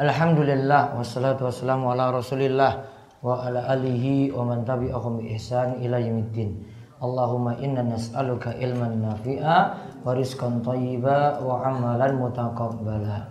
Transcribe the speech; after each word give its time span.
Alhamdulillah 0.00 0.96
wassalatu 0.96 1.44
wassalamu 1.44 1.92
ala 1.92 2.08
Rasulillah 2.08 2.88
wa 3.20 3.44
ala 3.44 3.68
alihi 3.68 4.32
wa 4.32 4.48
man 4.48 4.64
tabi'ahum 4.64 5.20
bi 5.20 5.36
ihsan 5.36 5.76
ila 5.84 6.00
yaumiddin. 6.00 6.56
Allahumma 7.04 7.60
inna 7.60 7.84
nas'aluka 7.84 8.56
ilman 8.56 9.04
nafi'a 9.04 9.56
wa 10.00 10.16
rizqan 10.16 10.64
thayyiba 10.64 11.44
wa 11.44 11.68
amalan 11.68 12.16
mutaqabbala. 12.16 13.28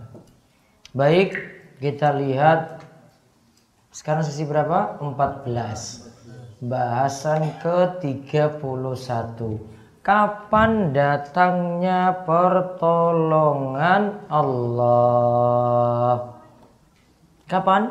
Baik, 0.94 1.42
kita 1.82 2.14
lihat 2.22 2.86
sekarang 3.90 4.22
sesi 4.22 4.46
berapa? 4.46 5.02
14. 5.02 6.70
Bahasan 6.70 7.50
ke-31. 7.66 8.78
Kapan 10.06 10.94
datangnya 10.94 12.14
pertolongan 12.30 14.22
Allah? 14.30 16.38
Kapan? 17.50 17.90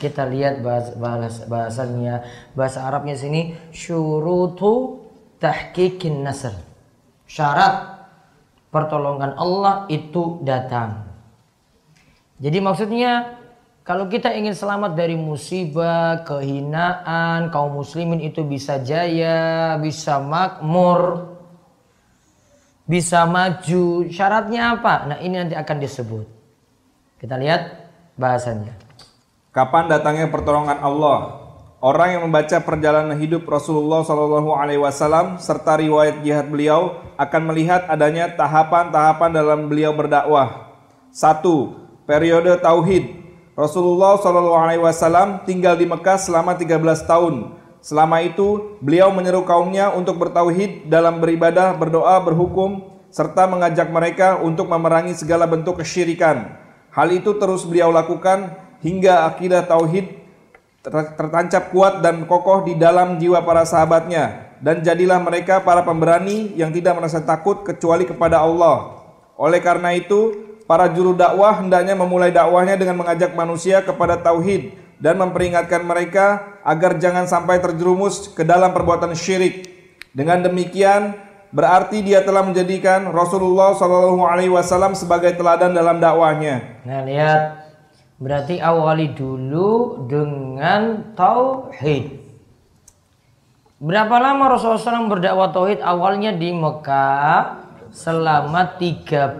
Kita 0.00 0.26
lihat 0.26 0.64
bahas, 0.64 0.96
bahas, 0.98 1.34
bahasannya 1.46 2.24
bahasa 2.58 2.82
Arabnya 2.82 3.14
sini 3.14 3.54
syurutu 3.70 5.04
tahqiqin 5.38 6.24
nasr. 6.24 6.56
Syarat 7.28 8.08
pertolongan 8.72 9.36
Allah 9.38 9.86
itu 9.92 10.42
datang. 10.42 11.06
Jadi 12.42 12.58
maksudnya 12.58 13.38
kalau 13.84 14.08
kita 14.08 14.32
ingin 14.32 14.56
selamat 14.56 14.96
dari 14.96 15.12
musibah, 15.14 16.24
kehinaan, 16.24 17.52
kaum 17.52 17.76
muslimin 17.76 18.24
itu 18.24 18.40
bisa 18.40 18.80
jaya, 18.80 19.76
bisa 19.76 20.16
makmur, 20.18 21.30
bisa 22.88 23.28
maju. 23.28 24.08
Syaratnya 24.08 24.80
apa? 24.80 24.94
Nah, 25.12 25.18
ini 25.20 25.36
nanti 25.36 25.52
akan 25.52 25.76
disebut. 25.84 26.26
Kita 27.20 27.36
lihat 27.36 27.83
bahasannya. 28.18 28.74
Kapan 29.54 29.86
datangnya 29.86 30.26
pertolongan 30.30 30.82
Allah? 30.82 31.44
Orang 31.84 32.16
yang 32.16 32.22
membaca 32.24 32.56
perjalanan 32.64 33.12
hidup 33.20 33.44
Rasulullah 33.44 34.00
Shallallahu 34.00 34.56
Alaihi 34.56 34.80
Wasallam 34.80 35.36
serta 35.36 35.76
riwayat 35.76 36.24
jihad 36.24 36.48
beliau 36.48 36.96
akan 37.20 37.52
melihat 37.52 37.84
adanya 37.92 38.32
tahapan-tahapan 38.32 39.30
dalam 39.30 39.68
beliau 39.68 39.92
berdakwah. 39.92 40.74
Satu, 41.12 41.76
periode 42.08 42.56
tauhid. 42.56 43.20
Rasulullah 43.52 44.16
Shallallahu 44.16 44.58
Alaihi 44.64 44.80
Wasallam 44.80 45.44
tinggal 45.44 45.76
di 45.76 45.84
Mekah 45.84 46.16
selama 46.16 46.56
13 46.56 47.04
tahun. 47.04 47.52
Selama 47.84 48.24
itu, 48.24 48.80
beliau 48.80 49.12
menyeru 49.12 49.44
kaumnya 49.44 49.92
untuk 49.92 50.16
bertauhid 50.16 50.88
dalam 50.88 51.20
beribadah, 51.20 51.76
berdoa, 51.76 52.16
berhukum, 52.24 52.96
serta 53.12 53.44
mengajak 53.44 53.92
mereka 53.92 54.40
untuk 54.40 54.72
memerangi 54.72 55.12
segala 55.12 55.44
bentuk 55.44 55.84
kesyirikan. 55.84 56.63
Hal 56.94 57.10
itu 57.10 57.34
terus 57.42 57.66
beliau 57.66 57.90
lakukan 57.90 58.54
hingga 58.78 59.26
akidah 59.26 59.66
tauhid 59.66 60.22
tertancap 61.18 61.74
kuat 61.74 62.04
dan 62.04 62.28
kokoh 62.28 62.62
di 62.62 62.78
dalam 62.78 63.16
jiwa 63.18 63.42
para 63.42 63.66
sahabatnya 63.66 64.54
dan 64.62 64.84
jadilah 64.84 65.18
mereka 65.18 65.60
para 65.64 65.82
pemberani 65.82 66.54
yang 66.54 66.70
tidak 66.70 66.94
merasa 66.94 67.18
takut 67.18 67.66
kecuali 67.66 68.06
kepada 68.06 68.40
Allah. 68.40 69.02
Oleh 69.34 69.58
karena 69.58 69.90
itu, 69.96 70.38
para 70.64 70.86
juru 70.86 71.16
dakwah 71.16 71.58
hendaknya 71.58 71.98
memulai 71.98 72.30
dakwahnya 72.30 72.78
dengan 72.78 73.02
mengajak 73.02 73.34
manusia 73.34 73.82
kepada 73.82 74.20
tauhid 74.20 74.72
dan 75.02 75.18
memperingatkan 75.18 75.82
mereka 75.82 76.56
agar 76.62 76.96
jangan 76.96 77.26
sampai 77.26 77.58
terjerumus 77.58 78.30
ke 78.30 78.46
dalam 78.46 78.70
perbuatan 78.70 79.12
syirik. 79.12 79.66
Dengan 80.14 80.46
demikian, 80.46 81.12
Berarti 81.54 82.02
dia 82.02 82.18
telah 82.26 82.42
menjadikan 82.42 83.14
Rasulullah 83.14 83.78
Shallallahu 83.78 84.26
Alaihi 84.26 84.50
Wasallam 84.50 84.98
sebagai 84.98 85.38
teladan 85.38 85.70
dalam 85.70 86.02
dakwahnya. 86.02 86.82
Nah 86.82 87.06
lihat, 87.06 87.70
berarti 88.18 88.58
awali 88.58 89.14
dulu 89.14 90.02
dengan 90.10 91.14
tauhid. 91.14 92.26
Berapa 93.78 94.16
lama 94.18 94.50
Rasulullah 94.50 94.82
SAW 94.82 95.12
berdakwah 95.12 95.54
tauhid? 95.54 95.78
Awalnya 95.78 96.34
di 96.34 96.50
Mekah 96.50 97.62
selama 97.94 98.74
13 98.74 99.38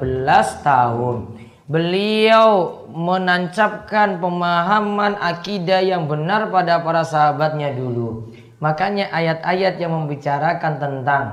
tahun. 0.63 1.35
Beliau 1.67 2.85
menancapkan 2.95 4.23
pemahaman 4.23 5.19
akidah 5.19 5.83
yang 5.83 6.07
benar 6.07 6.53
pada 6.55 6.79
para 6.79 7.03
sahabatnya 7.03 7.75
dulu. 7.75 8.31
Makanya 8.63 9.11
ayat-ayat 9.11 9.83
yang 9.83 9.97
membicarakan 9.97 10.79
tentang 10.79 11.25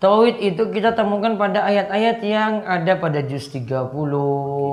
Tauhid 0.00 0.40
itu 0.40 0.62
kita 0.72 0.96
temukan 0.96 1.36
pada 1.36 1.60
ayat-ayat 1.68 2.24
yang 2.24 2.64
ada 2.64 2.96
pada 2.96 3.20
juz 3.20 3.52
30, 3.52 3.92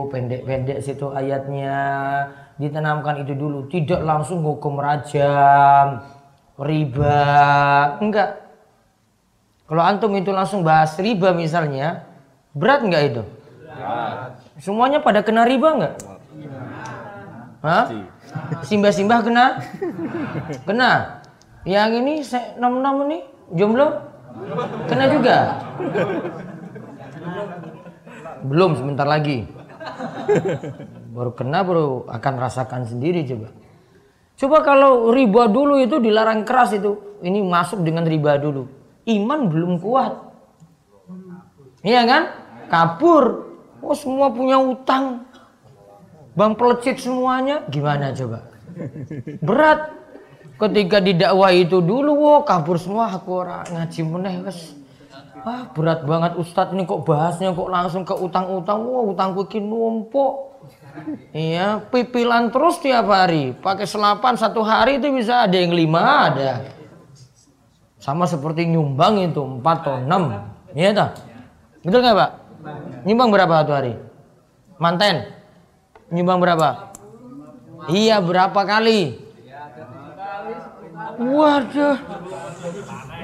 pendek-pendek 0.07 0.79
situ 0.79 1.11
ayatnya. 1.11 1.75
Ditanamkan 2.55 3.27
itu 3.27 3.35
dulu, 3.35 3.67
tidak 3.67 4.07
langsung 4.07 4.39
hukum 4.39 4.79
rajam, 4.79 5.99
riba, 6.55 7.19
enggak. 7.99 8.39
Kalau 9.67 9.83
antum 9.83 10.15
itu 10.15 10.31
langsung 10.31 10.63
bahas 10.63 10.95
riba 10.95 11.35
misalnya, 11.35 12.07
berat 12.55 12.88
enggak 12.88 13.03
itu? 13.11 13.23
Berat. 13.67 14.31
Semuanya 14.63 15.03
pada 15.03 15.27
kena 15.27 15.44
riba 15.44 15.75
enggak? 15.75 15.94
Hah? 17.67 17.85
Simbah-simbah 18.63 19.19
kena? 19.27 19.59
Kena. 20.67 21.19
Yang 21.67 21.89
ini 21.99 22.13
66 22.23 22.63
ini 23.11 23.17
jomblo? 23.51 24.06
Kena 24.87 25.05
juga. 25.09 25.37
Belum 28.45 28.77
sebentar 28.77 29.07
lagi. 29.09 29.49
Baru 31.11 31.33
kena 31.33 31.65
baru 31.65 32.05
akan 32.05 32.33
rasakan 32.37 32.85
sendiri 32.85 33.25
coba. 33.25 33.49
Coba 34.37 34.57
kalau 34.61 35.09
riba 35.09 35.49
dulu 35.49 35.81
itu 35.81 35.97
dilarang 35.97 36.45
keras 36.45 36.77
itu. 36.77 37.17
Ini 37.25 37.41
masuk 37.41 37.81
dengan 37.81 38.05
riba 38.05 38.37
dulu. 38.37 38.69
Iman 39.09 39.49
belum 39.49 39.81
kuat. 39.81 40.13
Iya 41.81 42.05
kan? 42.05 42.23
Kabur. 42.69 43.49
Oh 43.81 43.97
semua 43.97 44.29
punya 44.29 44.61
utang. 44.61 45.25
Bang 46.37 46.53
pelecit 46.53 47.01
semuanya. 47.01 47.65
Gimana 47.65 48.13
coba? 48.13 48.45
Berat 49.41 49.96
ketika 50.57 50.97
didakwah 50.97 51.53
itu 51.53 51.79
dulu 51.79 52.12
wo 52.18 52.34
kabur 52.41 52.81
semua. 52.81 53.13
Aku 53.13 53.45
orang 53.45 53.66
ngaji 53.69 54.01
meneh 54.03 54.35
wes. 54.44 54.73
Wah 55.45 55.69
berat 55.72 56.03
banget 56.03 56.35
ustadz 56.35 56.73
ini 56.73 56.84
kok 56.84 57.06
bahasnya 57.06 57.53
kok 57.53 57.69
langsung 57.69 58.03
ke 58.03 58.12
utang-utang. 58.18 58.84
Wah 58.84 59.03
utangku 59.06 59.45
iki 59.45 59.62
numpuk. 59.62 60.59
Iya 61.31 61.85
pipilan 61.94 62.50
terus 62.50 62.81
tiap 62.81 63.06
hari. 63.07 63.53
Pakai 63.53 63.85
selapan 63.85 64.34
satu 64.34 64.66
hari 64.66 64.97
itu 64.97 65.13
bisa 65.13 65.45
ada 65.45 65.53
yang 65.53 65.72
lima 65.72 66.34
ada. 66.34 66.74
Sama 68.01 68.25
seperti 68.25 68.66
nyumbang 68.66 69.22
itu 69.22 69.39
empat 69.39 69.85
atau 69.85 70.01
enam. 70.01 70.51
Iya 70.74 70.91
tak 70.97 71.22
betul 71.85 72.01
nggak 72.01 72.18
pak? 72.18 72.31
Nyumbang 73.06 73.29
berapa 73.31 73.53
satu 73.63 73.72
hari? 73.78 73.94
Manten? 74.81 75.16
Nyumbang 76.09 76.41
berapa? 76.41 76.91
Iya 77.88 78.19
berapa 78.19 78.57
kali 78.68 79.26
Waduh. 81.17 81.97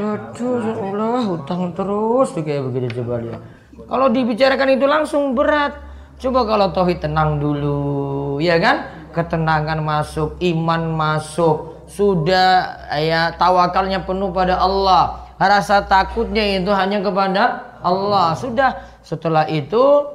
Waduh, 0.02 0.58
ya 0.66 0.74
Allah, 0.74 1.22
hutang 1.30 1.78
terus 1.78 2.34
tuh 2.34 2.42
kayak 2.42 2.66
begitu 2.74 3.02
coba 3.02 3.22
dia. 3.22 3.38
Kalau 3.86 4.08
dibicarakan 4.10 4.70
itu 4.74 4.86
langsung 4.90 5.38
berat. 5.38 5.78
Coba 6.18 6.46
kalau 6.48 6.72
tauhid 6.74 7.04
tenang 7.04 7.38
dulu, 7.38 8.38
ya 8.42 8.58
kan? 8.58 8.90
Ketenangan 9.14 9.82
masuk, 9.84 10.42
iman 10.42 10.90
masuk, 10.94 11.86
sudah 11.86 12.80
ya 12.98 13.36
tawakalnya 13.38 14.02
penuh 14.02 14.34
pada 14.34 14.58
Allah. 14.58 15.30
Rasa 15.38 15.84
takutnya 15.86 16.42
itu 16.58 16.72
hanya 16.72 17.04
kepada 17.04 17.76
Allah. 17.84 18.34
Sudah 18.34 18.82
setelah 19.04 19.46
itu 19.52 20.08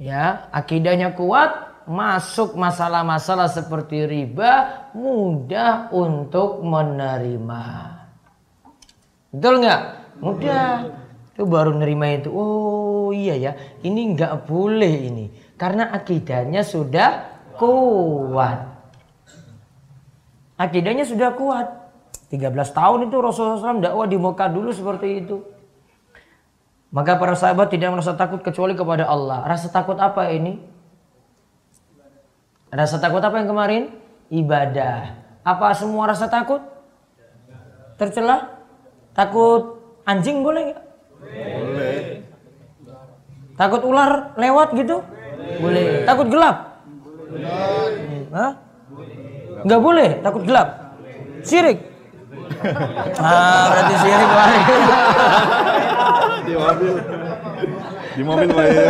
ya 0.00 0.48
akidahnya 0.50 1.12
kuat, 1.14 1.71
masuk 1.88 2.54
masalah-masalah 2.54 3.50
seperti 3.50 4.06
riba 4.06 4.86
mudah 4.94 5.90
untuk 5.90 6.62
menerima. 6.62 7.64
Betul 9.32 9.64
nggak? 9.64 9.82
Mudah. 10.20 10.92
Itu 11.32 11.48
baru 11.48 11.72
nerima 11.72 12.12
itu. 12.12 12.28
Oh 12.28 13.10
iya 13.10 13.34
ya, 13.34 13.52
ini 13.80 14.12
nggak 14.12 14.44
boleh 14.44 14.94
ini. 15.08 15.24
Karena 15.56 15.88
akidahnya 15.90 16.60
sudah 16.60 17.24
kuat. 17.56 18.68
Akidahnya 20.60 21.08
sudah 21.08 21.32
kuat. 21.32 21.66
13 22.32 22.48
tahun 22.72 23.12
itu 23.12 23.16
Rasulullah 23.20 23.60
SAW 23.60 23.84
dakwah 23.84 24.08
di 24.08 24.16
Mekah 24.16 24.48
dulu 24.48 24.72
seperti 24.72 25.20
itu. 25.20 25.36
Maka 26.92 27.16
para 27.16 27.32
sahabat 27.32 27.72
tidak 27.72 27.92
merasa 27.92 28.12
takut 28.12 28.44
kecuali 28.44 28.76
kepada 28.76 29.08
Allah. 29.08 29.44
Rasa 29.48 29.72
takut 29.72 29.96
apa 29.96 30.28
ini? 30.28 30.71
Rasa 32.72 32.96
takut 32.96 33.20
apa 33.20 33.36
yang 33.36 33.52
kemarin? 33.52 33.82
Ibadah. 34.32 35.12
Apa 35.44 35.76
semua 35.76 36.08
rasa 36.08 36.24
takut? 36.24 36.64
Tercela? 38.00 38.48
Takut 39.12 39.76
anjing 40.08 40.40
boleh 40.40 40.72
nggak? 40.72 40.84
Boleh. 41.20 42.00
Takut 43.60 43.84
ular 43.84 44.32
lewat 44.40 44.72
gitu? 44.72 45.04
Boleh. 45.60 46.08
Takut 46.08 46.32
gelap? 46.32 46.56
Hah? 48.32 48.52
Nggak 49.68 49.80
boleh, 49.84 50.08
takut 50.24 50.42
gelap. 50.48 50.68
Syirik. 51.44 51.78
Ah, 53.18 53.66
berarti 53.74 53.94
syirik 54.06 54.30
lagi. 54.38 54.60
Di 56.46 56.54
mobil. 56.54 56.94
Di 58.14 58.22
mobil 58.22 58.48
Pak 58.54 58.66
ya. 58.70 58.86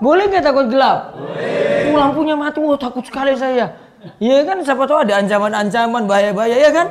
Boleh 0.00 0.24
nggak 0.32 0.44
takut 0.44 0.66
gelap? 0.72 1.12
Boleh. 1.12 1.92
lampunya 1.92 2.34
mati, 2.38 2.58
wah 2.62 2.78
takut 2.80 3.04
sekali 3.04 3.36
saya. 3.36 3.76
Iya 4.16 4.48
kan, 4.48 4.64
siapa 4.64 4.88
tahu 4.88 5.04
ada 5.04 5.20
ancaman-ancaman 5.20 6.08
bahaya-bahaya, 6.08 6.56
ya 6.56 6.70
kan? 6.72 6.88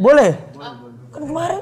Boleh. 0.00 0.32
Kan 1.12 1.22
kemarin. 1.28 1.60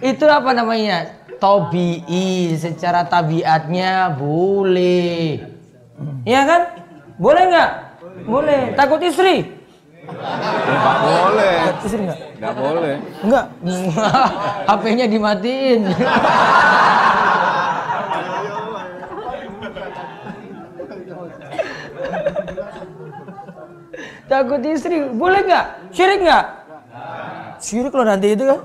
Itu 0.00 0.24
apa 0.28 0.50
namanya? 0.56 1.12
Tobi'i 1.36 2.56
secara 2.56 3.04
tabiatnya 3.04 4.16
boleh. 4.16 5.44
Iya 6.24 6.42
kan? 6.48 6.62
Boleh 7.20 7.42
nggak? 7.52 7.70
Boleh. 8.24 8.72
Takut 8.72 9.00
istri? 9.04 9.55
Enggak 10.06 10.96
boleh. 11.02 11.56
Istri 11.82 12.02
nggak? 12.06 12.18
Enggak 12.38 12.54
boleh. 12.54 12.94
Enggak. 13.26 13.46
HP-nya 14.70 15.06
dimatiin. 15.10 15.80
Takut 24.26 24.58
istri, 24.66 25.06
boleh 25.06 25.40
nggak? 25.46 25.66
Syirik 25.94 26.20
nggak? 26.26 26.44
Syirik 27.62 27.94
loh 27.94 28.06
nanti 28.06 28.34
itu 28.34 28.42
kan. 28.42 28.60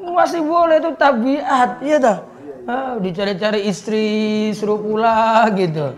Masih 0.16 0.40
boleh 0.44 0.80
itu 0.80 0.90
tabiat, 0.96 1.70
iya 1.84 1.96
dah. 2.00 2.18
Ah, 2.68 2.96
dicari-cari 3.00 3.64
istri 3.68 4.04
suruh 4.52 4.80
pulang 4.80 5.48
gitu. 5.56 5.96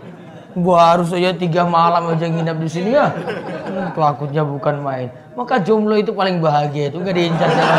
Gua 0.53 0.93
harus 0.93 1.09
aja 1.09 1.33
tiga 1.33 1.65
malam 1.65 2.13
aja 2.13 2.29
nginap 2.29 2.61
di 2.61 2.69
sini 2.69 2.93
ya. 2.93 3.09
Hmm, 3.09 3.89
takutnya 3.97 4.45
bukan 4.45 4.85
main. 4.85 5.09
Maka 5.33 5.57
jomblo 5.57 5.97
itu 5.97 6.13
paling 6.13 6.37
bahagia 6.37 6.93
itu 6.93 7.01
gak 7.01 7.15
diincar 7.17 7.49
siapa 7.49 7.77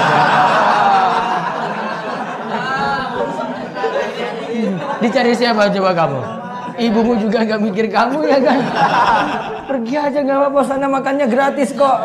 Dicari 4.98 5.32
siapa 5.38 5.70
coba 5.70 5.90
kamu? 5.94 6.20
Ibumu 6.74 7.14
juga 7.22 7.46
nggak 7.46 7.60
mikir 7.62 7.86
kamu 7.86 8.18
ya 8.26 8.38
kan? 8.42 8.58
Pergi 9.70 9.94
aja 9.94 10.18
nggak 10.18 10.38
apa-apa 10.42 10.60
sana 10.66 10.86
makannya 10.90 11.26
gratis 11.30 11.70
kok. 11.70 11.98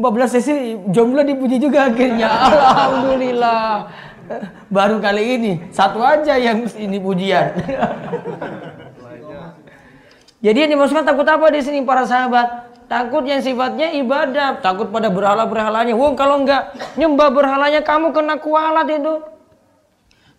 14 0.00 0.34
sesi 0.40 0.52
jomblo 0.88 1.20
dipuji 1.20 1.60
juga 1.60 1.92
akhirnya. 1.92 2.28
Alhamdulillah. 2.48 3.68
Baru 4.70 5.02
kali 5.02 5.36
ini 5.36 5.52
satu 5.74 6.00
aja 6.00 6.38
yang 6.40 6.64
ini 6.78 6.96
pujian. 6.96 7.52
Jadi 10.40 10.56
yang 10.56 10.70
dimaksudkan 10.72 11.04
takut 11.04 11.28
apa 11.28 11.52
di 11.52 11.60
sini 11.60 11.84
para 11.84 12.08
sahabat? 12.08 12.72
Takut 12.90 13.22
yang 13.22 13.38
sifatnya 13.38 13.94
ibadah, 13.94 14.58
takut 14.58 14.90
pada 14.90 15.12
berhala-berhalanya. 15.12 15.94
Wong 15.94 16.18
kalau 16.18 16.42
enggak 16.42 16.74
nyembah 16.98 17.30
berhalanya 17.30 17.86
kamu 17.86 18.10
kena 18.10 18.34
kualat 18.40 18.88
itu. 18.90 19.14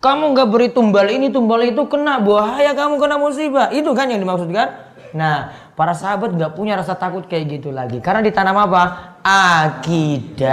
Kamu 0.02 0.34
enggak 0.34 0.50
beri 0.50 0.68
tumbal 0.68 1.06
ini, 1.08 1.30
tumbal 1.30 1.62
itu 1.64 1.86
kena 1.88 2.18
bahaya 2.20 2.74
kamu 2.74 3.00
kena 3.00 3.16
musibah. 3.16 3.70
Itu 3.72 3.94
kan 3.96 4.10
yang 4.10 4.20
dimaksudkan. 4.20 4.68
Nah, 5.16 5.61
para 5.72 5.96
sahabat 5.96 6.36
nggak 6.36 6.52
punya 6.52 6.76
rasa 6.76 6.94
takut 6.96 7.24
kayak 7.28 7.60
gitu 7.60 7.72
lagi. 7.72 8.00
Karena 8.04 8.20
ditanam 8.20 8.56
apa? 8.56 9.16
Akidah. 9.24 10.52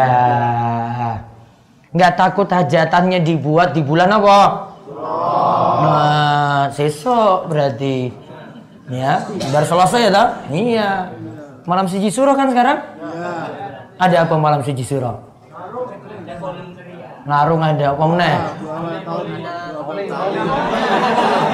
Nggak 1.90 2.14
takut 2.16 2.46
hajatannya 2.46 3.20
dibuat 3.26 3.74
di 3.74 3.82
bulan 3.82 4.14
apa? 4.14 4.40
Nah, 5.80 6.70
sesok 6.72 7.50
berarti. 7.50 8.14
Ya, 8.90 9.22
baru 9.54 9.66
selesai 9.70 10.10
ya 10.10 10.12
tak? 10.14 10.50
Iya. 10.50 11.14
Malam 11.70 11.86
siji 11.86 12.10
surah 12.10 12.34
kan 12.34 12.50
sekarang? 12.50 12.82
Ada 14.02 14.26
apa 14.26 14.34
malam 14.42 14.66
siji 14.66 14.82
surah? 14.82 15.14
Narung 17.30 17.62
ada 17.62 17.94
apa 17.94 18.04
meneh? 18.10 18.36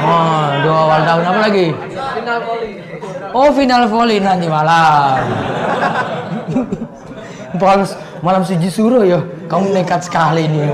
Oh, 0.05 0.47
dua 0.63 0.77
awal 0.87 1.01
tahun 1.03 1.23
apa 1.27 1.39
lagi? 1.43 1.67
Oh, 3.35 3.51
final 3.51 3.91
volley 3.91 4.23
nanti 4.23 4.47
malam. 4.47 5.19
malam, 7.59 7.83
malam 8.23 8.41
siji 8.47 8.71
suruh 8.71 9.03
ya. 9.03 9.19
Kamu 9.51 9.75
nekat 9.75 10.07
sekali 10.07 10.47
nih. 10.47 10.71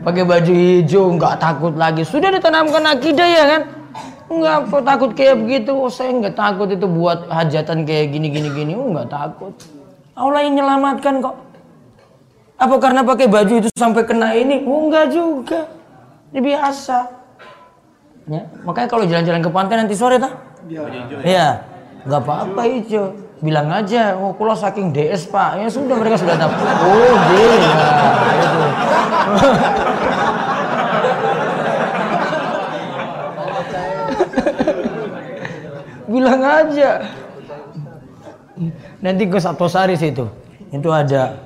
Pakai 0.00 0.24
baju 0.24 0.52
hijau, 0.56 1.12
nggak 1.20 1.36
takut 1.36 1.76
lagi. 1.76 2.08
Sudah 2.08 2.32
ditanamkan 2.32 2.88
akidah 2.88 3.28
ya 3.28 3.44
kan? 3.52 3.62
Nggak 4.32 4.80
takut 4.80 5.10
kayak 5.12 5.44
begitu. 5.44 5.76
Oh, 5.76 5.92
saya 5.92 6.08
nggak 6.08 6.40
takut 6.40 6.72
itu 6.72 6.88
buat 6.88 7.28
hajatan 7.28 7.84
kayak 7.84 8.16
gini 8.16 8.32
gini 8.32 8.48
gini. 8.56 8.72
Oh, 8.80 8.88
nggak 8.96 9.12
takut. 9.12 9.52
Allah 10.16 10.40
yang 10.40 10.56
menyelamatkan 10.56 11.20
kok. 11.20 11.36
Apa 12.56 12.80
karena 12.80 13.04
pakai 13.04 13.28
baju 13.28 13.60
itu 13.60 13.68
sampai 13.76 14.08
kena 14.08 14.32
ini? 14.32 14.64
Oh, 14.64 14.88
enggak 14.88 15.12
juga. 15.12 15.68
Ini 16.32 16.40
biasa. 16.40 17.15
Ya, 18.26 18.42
makanya 18.66 18.88
kalau 18.90 19.06
jalan-jalan 19.06 19.38
ke 19.38 19.50
pantai 19.54 19.78
nanti 19.78 19.94
sore 19.94 20.18
tak? 20.18 20.34
Iya. 20.66 20.82
Iya. 21.22 21.62
Gak 22.10 22.20
apa-apa 22.26 22.62
hijau. 22.66 23.14
Bilang 23.38 23.70
aja, 23.70 24.18
oh 24.18 24.34
kalau 24.34 24.56
saking 24.58 24.90
DS 24.90 25.30
pak, 25.30 25.62
ya 25.62 25.68
sudah 25.70 25.94
mereka 25.94 26.18
sudah 26.18 26.34
tahu. 26.34 26.50
Oh 26.50 27.14
dia, 27.30 27.46
itu. 27.54 27.70
Bilang 36.16 36.42
aja. 36.42 36.90
Nanti 39.04 39.22
ke 39.28 39.38
Satosari 39.38 39.94
situ. 39.94 40.26
Itu 40.74 40.90
ada 40.90 41.38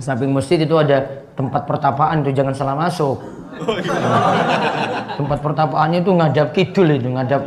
samping 0.00 0.32
masjid 0.32 0.56
itu 0.62 0.76
ada 0.78 1.26
tempat 1.36 1.68
pertapaan 1.68 2.24
itu 2.24 2.32
jangan 2.32 2.56
salah 2.56 2.76
masuk. 2.78 3.35
Tempat 5.16 5.38
pertapaannya 5.40 6.04
itu 6.04 6.10
ngadap 6.12 6.48
kidul 6.52 6.88
itu, 6.92 7.08
ngadap 7.08 7.42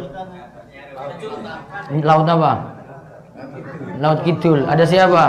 laut 2.01 2.27
apa? 2.29 2.53
Laut 3.99 4.19
kidul. 4.23 4.65
Ada 4.65 4.85
siapa? 4.85 5.25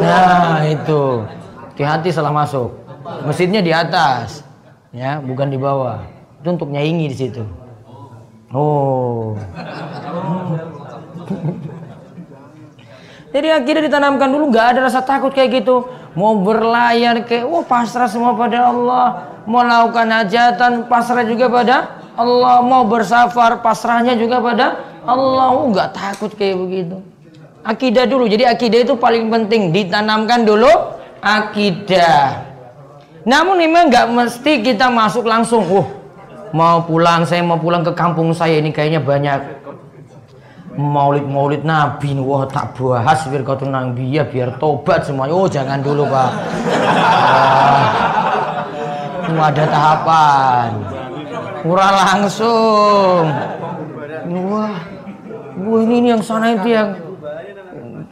Nah, 0.00 0.64
itu. 0.66 1.24
Hati-hati 1.72 2.08
salah 2.12 2.32
masuk. 2.32 2.72
Masjidnya 3.24 3.60
di 3.64 3.72
atas. 3.72 4.44
Ya, 4.92 5.20
bukan 5.20 5.48
di 5.48 5.56
bawah. 5.56 6.04
Itu 6.40 6.52
untuk 6.52 6.68
nyaingi 6.68 7.06
di 7.08 7.16
situ. 7.16 7.44
Oh. 8.52 9.32
Jadi 13.32 13.48
akhirnya 13.48 13.88
ditanamkan 13.88 14.28
dulu 14.28 14.52
nggak 14.52 14.76
ada 14.76 14.80
rasa 14.84 15.00
takut 15.00 15.32
kayak 15.32 15.64
gitu. 15.64 15.88
Mau 16.12 16.36
berlayar 16.44 17.24
ke, 17.24 17.40
oh 17.40 17.64
pasrah 17.64 18.04
semua 18.04 18.36
pada 18.36 18.68
Allah 18.68 19.31
mau 19.48 19.62
lakukan 19.66 20.08
hajatan 20.10 20.86
pasrah 20.86 21.24
juga 21.26 21.46
pada 21.50 22.02
Allah 22.12 22.60
mau 22.60 22.84
bersafar 22.84 23.64
pasrahnya 23.64 24.12
juga 24.20 24.36
pada 24.44 24.66
Allah. 25.08 25.48
Oh, 25.50 25.72
nggak 25.72 25.96
takut 25.96 26.30
kayak 26.36 26.56
begitu. 26.60 26.96
Akidah 27.64 28.04
dulu. 28.04 28.28
Jadi 28.28 28.44
akidah 28.44 28.84
itu 28.84 28.94
paling 28.98 29.32
penting. 29.32 29.72
Ditanamkan 29.72 30.44
dulu 30.44 30.68
akidah. 31.24 32.44
Namun 33.22 33.56
memang 33.56 33.88
nggak 33.88 34.06
mesti 34.12 34.60
kita 34.60 34.90
masuk 34.90 35.24
langsung. 35.24 35.64
Oh 35.70 35.86
mau 36.52 36.84
pulang 36.84 37.24
saya 37.24 37.40
mau 37.40 37.56
pulang 37.56 37.80
ke 37.80 37.96
kampung 37.96 38.36
saya. 38.36 38.60
Ini 38.60 38.70
kayaknya 38.74 39.00
banyak 39.00 39.40
maulid 40.76 41.24
maulid 41.24 41.62
nabi. 41.64 42.12
Wah 42.20 42.44
tak 42.44 42.76
bahas 42.76 43.24
biar 43.24 43.40
kau 43.46 43.56
tenang. 43.56 43.96
Biar 43.96 44.28
biar 44.28 44.60
tobat 44.60 45.08
semuanya. 45.08 45.32
Oh 45.32 45.48
jangan 45.48 45.80
dulu 45.80 46.04
pak 46.12 46.30
semua 49.32 49.48
ada 49.48 49.64
tahapan? 49.64 50.68
Murah 51.64 51.90
langsung. 52.04 53.24
Wah 54.52 54.76
wah 55.56 55.80
ini, 55.80 56.04
ini 56.04 56.08
yang 56.12 56.20
sana 56.20 56.52
itu 56.52 56.68
yang 56.68 57.00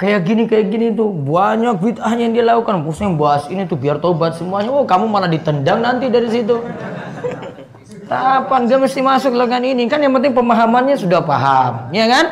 kayak 0.00 0.24
gini 0.24 0.48
kayak 0.48 0.72
gini 0.72 0.86
tuh 0.96 1.12
banyak 1.12 1.76
bid'ahnya 1.76 2.22
yang 2.24 2.32
dia 2.32 2.44
lakukan. 2.48 2.80
Pusing 2.88 3.20
bahas 3.20 3.44
ini 3.52 3.68
tuh 3.68 3.76
biar 3.76 4.00
tobat 4.00 4.40
semuanya. 4.40 4.72
Oh 4.72 4.88
kamu 4.88 5.12
malah 5.12 5.28
ditendang 5.28 5.84
nanti 5.84 6.08
dari 6.08 6.32
situ. 6.32 6.56
Tahapan 8.08 8.66
gak 8.66 8.80
mesti 8.80 9.00
masuk 9.04 9.36
lengan 9.36 9.62
ini? 9.62 9.86
Kan 9.86 10.00
yang 10.00 10.16
penting 10.16 10.32
pemahamannya 10.32 10.96
sudah 10.96 11.20
paham. 11.20 11.92
Ya 11.92 12.08
kan? 12.08 12.24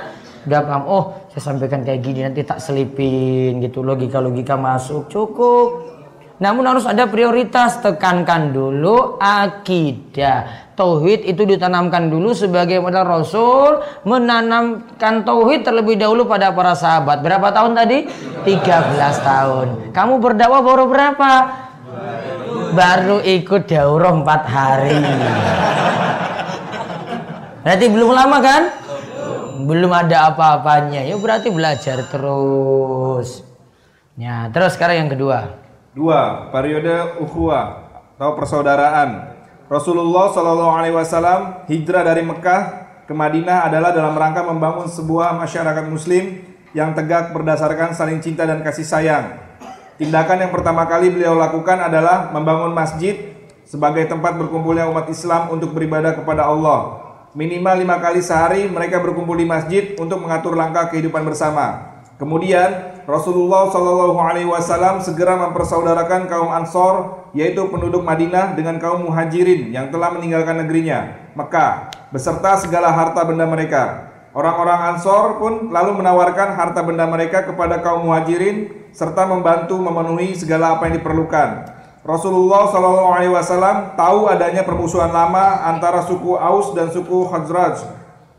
Udah 0.48 0.60
paham. 0.64 0.82
Oh 0.88 1.04
saya 1.28 1.44
sampaikan 1.44 1.84
kayak 1.84 2.00
gini 2.00 2.24
nanti 2.24 2.40
tak 2.40 2.56
selipin 2.56 3.60
gitu. 3.60 3.84
Logika 3.84 4.16
logika 4.16 4.56
masuk. 4.56 5.12
Cukup 5.12 5.97
Namun 6.38 6.70
harus 6.70 6.86
ada 6.86 7.10
prioritas, 7.10 7.82
tekankan 7.82 8.54
dulu 8.54 9.18
akidah. 9.18 10.70
Tauhid 10.78 11.26
itu 11.26 11.42
ditanamkan 11.42 12.06
dulu 12.06 12.30
sebagai 12.30 12.78
modal 12.78 13.02
Rasul 13.02 13.82
menanamkan 14.06 15.26
tauhid 15.26 15.66
terlebih 15.66 15.98
dahulu 15.98 16.30
pada 16.30 16.54
para 16.54 16.78
sahabat. 16.78 17.26
Berapa 17.26 17.50
tahun 17.50 17.74
tadi? 17.74 18.06
13 18.46 18.54
tahun. 19.18 19.66
Kamu 19.90 20.22
berdakwah 20.22 20.62
baru 20.62 20.86
berapa? 20.86 21.30
Baru 22.70 23.18
ikut 23.26 23.66
daurah 23.66 24.14
4 24.14 24.46
hari. 24.46 25.02
Berarti 27.66 27.86
belum 27.90 28.10
lama 28.14 28.38
kan? 28.38 28.62
Belum 29.66 29.90
ada 29.90 30.30
apa-apanya. 30.30 31.02
Ya 31.02 31.18
berarti 31.18 31.50
belajar 31.50 32.06
terus. 32.06 33.42
Ya, 34.14 34.46
terus 34.54 34.78
sekarang 34.78 35.02
yang 35.02 35.10
kedua. 35.10 35.66
Dua, 35.96 36.52
periode 36.52 37.16
ukhuwah 37.16 37.88
atau 38.20 38.36
persaudaraan. 38.36 39.40
Rasulullah 39.72 40.28
Shallallahu 40.28 40.72
Alaihi 40.76 40.96
Wasallam 40.96 41.64
hijrah 41.64 42.04
dari 42.04 42.20
Mekah 42.24 42.62
ke 43.08 43.12
Madinah 43.16 43.64
adalah 43.64 43.96
dalam 43.96 44.12
rangka 44.12 44.44
membangun 44.44 44.84
sebuah 44.84 45.32
masyarakat 45.40 45.88
Muslim 45.88 46.44
yang 46.76 46.92
tegak 46.92 47.32
berdasarkan 47.32 47.96
saling 47.96 48.20
cinta 48.20 48.44
dan 48.44 48.60
kasih 48.60 48.84
sayang. 48.84 49.40
Tindakan 49.96 50.44
yang 50.44 50.52
pertama 50.52 50.84
kali 50.84 51.08
beliau 51.08 51.32
lakukan 51.32 51.80
adalah 51.80 52.28
membangun 52.36 52.76
masjid 52.76 53.32
sebagai 53.64 54.04
tempat 54.04 54.36
berkumpulnya 54.36 54.92
umat 54.92 55.08
Islam 55.08 55.48
untuk 55.48 55.72
beribadah 55.72 56.12
kepada 56.12 56.44
Allah. 56.44 57.00
Minimal 57.32 57.80
lima 57.80 57.96
kali 57.96 58.20
sehari 58.20 58.68
mereka 58.68 59.00
berkumpul 59.00 59.40
di 59.40 59.48
masjid 59.48 59.96
untuk 59.96 60.20
mengatur 60.20 60.52
langkah 60.52 60.92
kehidupan 60.92 61.24
bersama. 61.24 61.87
Kemudian 62.18 62.98
Rasulullah 63.06 63.70
Shallallahu 63.70 64.18
Alaihi 64.18 64.50
Wasallam 64.50 64.98
segera 64.98 65.38
mempersaudarakan 65.38 66.26
kaum 66.26 66.50
Ansor, 66.50 67.24
yaitu 67.30 67.62
penduduk 67.70 68.02
Madinah 68.02 68.58
dengan 68.58 68.82
kaum 68.82 69.06
Muhajirin 69.06 69.70
yang 69.70 69.94
telah 69.94 70.10
meninggalkan 70.10 70.66
negerinya, 70.66 71.30
Mekah, 71.38 71.94
beserta 72.10 72.58
segala 72.58 72.90
harta 72.90 73.22
benda 73.22 73.46
mereka. 73.46 74.10
Orang-orang 74.34 74.98
Ansor 74.98 75.38
pun 75.38 75.70
lalu 75.70 75.94
menawarkan 76.02 76.58
harta 76.58 76.82
benda 76.82 77.06
mereka 77.06 77.46
kepada 77.46 77.78
kaum 77.86 78.10
Muhajirin 78.10 78.90
serta 78.90 79.22
membantu 79.22 79.78
memenuhi 79.78 80.34
segala 80.34 80.74
apa 80.74 80.90
yang 80.90 80.98
diperlukan. 80.98 81.78
Rasulullah 82.02 82.66
Shallallahu 82.66 83.14
Alaihi 83.14 83.30
Wasallam 83.30 83.94
tahu 83.94 84.26
adanya 84.26 84.66
permusuhan 84.66 85.14
lama 85.14 85.70
antara 85.70 86.02
suku 86.02 86.34
Aus 86.34 86.74
dan 86.74 86.90
suku 86.90 87.30
Khazraj. 87.30 87.78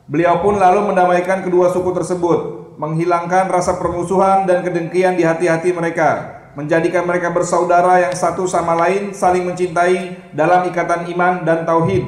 Beliau 0.03 0.43
pun 0.43 0.59
lalu 0.59 0.91
mendamaikan 0.91 1.48
kedua 1.48 1.71
suku 1.71 1.95
tersebut 1.95 2.59
menghilangkan 2.79 3.51
rasa 3.51 3.75
permusuhan 3.75 4.48
dan 4.48 4.63
kedengkian 4.63 5.19
di 5.19 5.27
hati-hati 5.27 5.75
mereka, 5.75 6.39
menjadikan 6.55 7.03
mereka 7.03 7.27
bersaudara 7.27 8.07
yang 8.07 8.15
satu 8.15 8.48
sama 8.48 8.71
lain 8.71 9.12
saling 9.12 9.43
mencintai 9.43 10.31
dalam 10.31 10.63
ikatan 10.71 11.12
iman 11.12 11.43
dan 11.43 11.67
tauhid. 11.67 12.07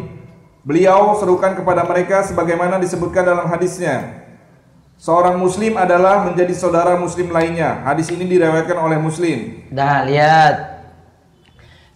Beliau 0.63 1.11
serukan 1.19 1.59
kepada 1.59 1.83
mereka 1.83 2.23
sebagaimana 2.23 2.79
disebutkan 2.79 3.27
dalam 3.27 3.51
hadisnya. 3.51 4.23
Seorang 4.95 5.35
muslim 5.35 5.75
adalah 5.75 6.23
menjadi 6.23 6.53
saudara 6.55 6.95
muslim 6.95 7.33
lainnya. 7.33 7.83
Hadis 7.83 8.07
ini 8.13 8.21
diriwayatkan 8.29 8.77
oleh 8.77 9.01
Muslim. 9.01 9.65
Dah 9.73 10.05
lihat. 10.05 10.85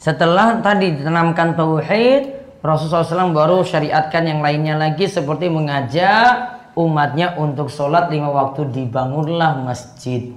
Setelah 0.01 0.57
tadi 0.65 0.97
ditanamkan 0.97 1.53
tauhid, 1.53 2.33
Rasulullah 2.65 3.05
SAW 3.05 3.29
baru 3.29 3.61
syariatkan 3.61 4.25
yang 4.25 4.41
lainnya 4.41 4.73
lagi 4.73 5.05
seperti 5.05 5.53
mengajak 5.53 6.64
umatnya 6.75 7.39
untuk 7.39 7.71
sholat 7.71 8.11
lima 8.11 8.29
waktu 8.29 8.67
dibangunlah 8.69 9.63
masjid. 9.63 10.31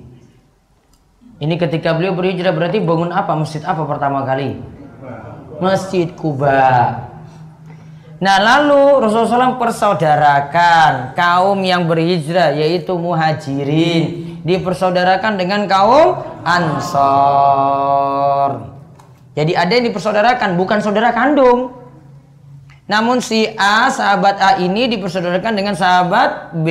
Ini 1.38 1.54
ketika 1.54 1.94
beliau 1.94 2.18
berhijrah 2.18 2.50
berarti 2.50 2.82
bangun 2.82 3.14
apa? 3.14 3.34
Masjid 3.38 3.62
apa 3.62 3.86
pertama 3.86 4.26
kali? 4.26 4.58
Masjid 5.62 6.10
Kuba. 6.14 7.06
Nah 8.18 8.36
lalu 8.42 8.98
Rasulullah 8.98 9.54
SAW 9.54 9.62
persaudarakan 9.62 11.14
kaum 11.14 11.62
yang 11.62 11.86
berhijrah 11.86 12.50
yaitu 12.50 12.98
muhajirin 12.98 14.34
dipersaudarakan 14.42 15.38
dengan 15.38 15.70
kaum 15.70 16.18
ansor. 16.42 17.38
Jadi 19.38 19.54
ada 19.54 19.70
yang 19.70 19.86
dipersaudarakan 19.86 20.58
bukan 20.58 20.82
saudara 20.82 21.14
kandung. 21.14 21.77
Namun 22.88 23.20
si 23.20 23.44
A, 23.60 23.92
sahabat 23.92 24.40
A 24.40 24.50
ini 24.64 24.88
dipersaudarakan 24.88 25.52
dengan 25.52 25.76
sahabat 25.76 26.56
B. 26.56 26.68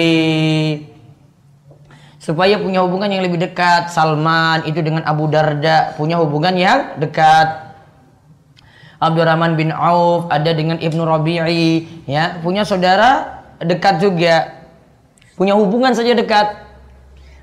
Supaya 2.17 2.57
punya 2.57 2.81
hubungan 2.81 3.13
yang 3.13 3.21
lebih 3.21 3.37
dekat. 3.37 3.93
Salman 3.93 4.65
itu 4.65 4.81
dengan 4.81 5.05
Abu 5.05 5.29
Darda 5.29 5.93
punya 5.93 6.17
hubungan 6.17 6.57
yang 6.57 6.97
dekat. 6.97 7.69
Abdurrahman 8.97 9.53
bin 9.53 9.69
Auf 9.69 10.25
ada 10.33 10.49
dengan 10.57 10.81
Ibnu 10.81 11.05
Rabi'i 11.05 11.85
ya, 12.09 12.41
punya 12.41 12.65
saudara 12.65 13.45
dekat 13.61 14.01
juga. 14.01 14.65
Punya 15.37 15.53
hubungan 15.53 15.93
saja 15.93 16.17
dekat. 16.17 16.65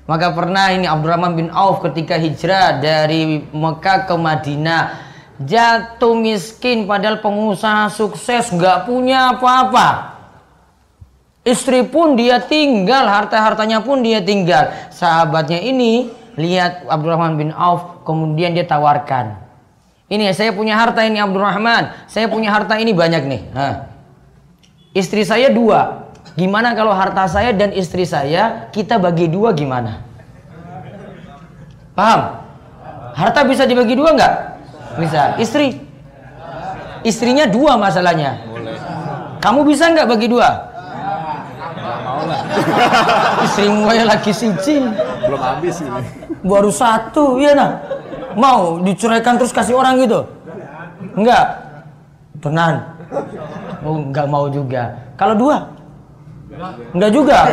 Maka 0.03 0.35
pernah 0.35 0.67
ini 0.75 0.83
Abdurrahman 0.83 1.39
bin 1.39 1.47
Auf 1.47 1.79
ketika 1.79 2.19
hijrah 2.19 2.83
dari 2.83 3.39
Mekah 3.55 4.03
ke 4.03 4.15
Madinah 4.19 5.04
jatuh 5.41 6.15
miskin 6.15 6.87
padahal 6.87 7.19
pengusaha 7.19 7.91
sukses 7.91 8.51
nggak 8.55 8.87
punya 8.87 9.35
apa-apa. 9.35 10.15
Istri 11.45 11.93
pun 11.93 12.17
dia 12.17 12.41
tinggal 12.41 13.05
harta-hartanya 13.05 13.83
pun 13.85 14.01
dia 14.01 14.23
tinggal. 14.23 14.73
Sahabatnya 14.89 15.61
ini 15.61 16.09
lihat 16.39 16.89
Abdurrahman 16.89 17.37
bin 17.37 17.49
Auf 17.53 18.01
kemudian 18.07 18.57
dia 18.57 18.65
tawarkan. 18.65 19.37
Ini 20.09 20.33
saya 20.33 20.53
punya 20.53 20.73
harta 20.73 21.05
ini 21.05 21.21
Abdurrahman. 21.21 22.09
Saya 22.09 22.29
punya 22.29 22.49
harta 22.49 22.77
ini 22.81 22.93
banyak 22.93 23.23
nih. 23.25 23.41
Hah. 23.53 23.75
istri 24.95 25.21
saya 25.27 25.51
dua. 25.51 26.09
Gimana 26.33 26.73
kalau 26.73 26.91
harta 26.95 27.29
saya 27.29 27.53
dan 27.53 27.71
istri 27.75 28.07
saya 28.07 28.71
kita 28.73 28.97
bagi 28.97 29.29
dua 29.29 29.53
gimana? 29.53 30.01
Paham? 31.93 32.41
Harta 33.15 33.45
bisa 33.47 33.63
dibagi 33.69 33.95
dua 33.95 34.11
nggak 34.17 34.54
bisa. 34.99 35.39
Istri. 35.39 35.79
Istrinya 37.05 37.45
dua 37.45 37.77
masalahnya. 37.77 38.41
Kamu 39.43 39.61
bisa 39.61 39.93
nggak 39.93 40.09
bagi 40.09 40.25
dua? 40.25 40.49
Istrimu 43.45 43.93
ya 43.93 44.09
lagi 44.09 44.33
siji. 44.33 44.81
Belum 45.25 45.37
habis 45.37 45.85
ini. 45.85 46.01
Baru 46.41 46.73
satu, 46.73 47.37
iya 47.37 47.53
nah. 47.53 47.77
Mau 48.35 48.83
diceraikan 48.83 49.39
terus 49.39 49.53
kasih 49.53 49.77
orang 49.77 50.01
gitu? 50.01 50.25
Enggak. 51.15 51.61
Tenan. 52.41 52.83
Oh, 53.85 54.01
enggak 54.01 54.27
mau 54.27 54.49
juga. 54.49 54.97
Kalau 55.15 55.37
dua? 55.37 55.69
Enggak 56.91 57.11
juga. 57.13 57.37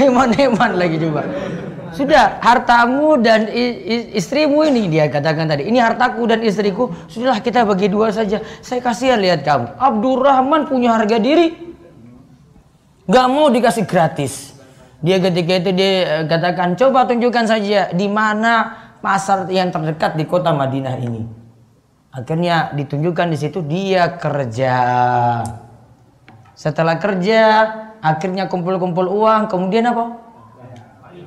Heman-heman 0.00 0.70
lagi 0.80 0.96
coba. 0.96 1.20
Sudah 1.90 2.38
hartamu 2.38 3.18
dan 3.18 3.50
istrimu 4.14 4.62
ini 4.66 4.86
dia 4.86 5.10
katakan 5.10 5.50
tadi. 5.50 5.66
Ini 5.66 5.78
hartaku 5.82 6.22
dan 6.30 6.40
istriku. 6.42 6.90
Sudahlah 7.10 7.42
kita 7.42 7.66
bagi 7.66 7.90
dua 7.90 8.14
saja. 8.14 8.38
Saya 8.62 8.78
kasihan 8.78 9.18
lihat 9.18 9.42
kamu. 9.42 9.74
Abdurrahman 9.74 10.70
punya 10.70 10.94
harga 10.94 11.18
diri. 11.18 11.54
Gak 13.10 13.26
mau 13.26 13.50
dikasih 13.50 13.90
gratis. 13.90 14.54
Dia 15.00 15.16
ketika 15.18 15.52
itu 15.56 15.70
dia 15.72 15.90
eh, 16.20 16.24
katakan 16.28 16.76
coba 16.76 17.08
tunjukkan 17.08 17.44
saja 17.48 17.88
di 17.90 18.06
mana 18.06 18.76
pasar 19.00 19.48
yang 19.48 19.72
terdekat 19.72 20.14
di 20.14 20.28
kota 20.28 20.52
Madinah 20.52 20.96
ini. 21.00 21.24
Akhirnya 22.12 22.74
ditunjukkan 22.76 23.26
di 23.32 23.38
situ 23.38 23.64
dia 23.64 24.20
kerja. 24.20 24.76
Setelah 26.52 27.00
kerja, 27.00 27.40
akhirnya 28.04 28.44
kumpul-kumpul 28.52 29.08
uang, 29.08 29.48
kemudian 29.48 29.88
apa? 29.88 30.04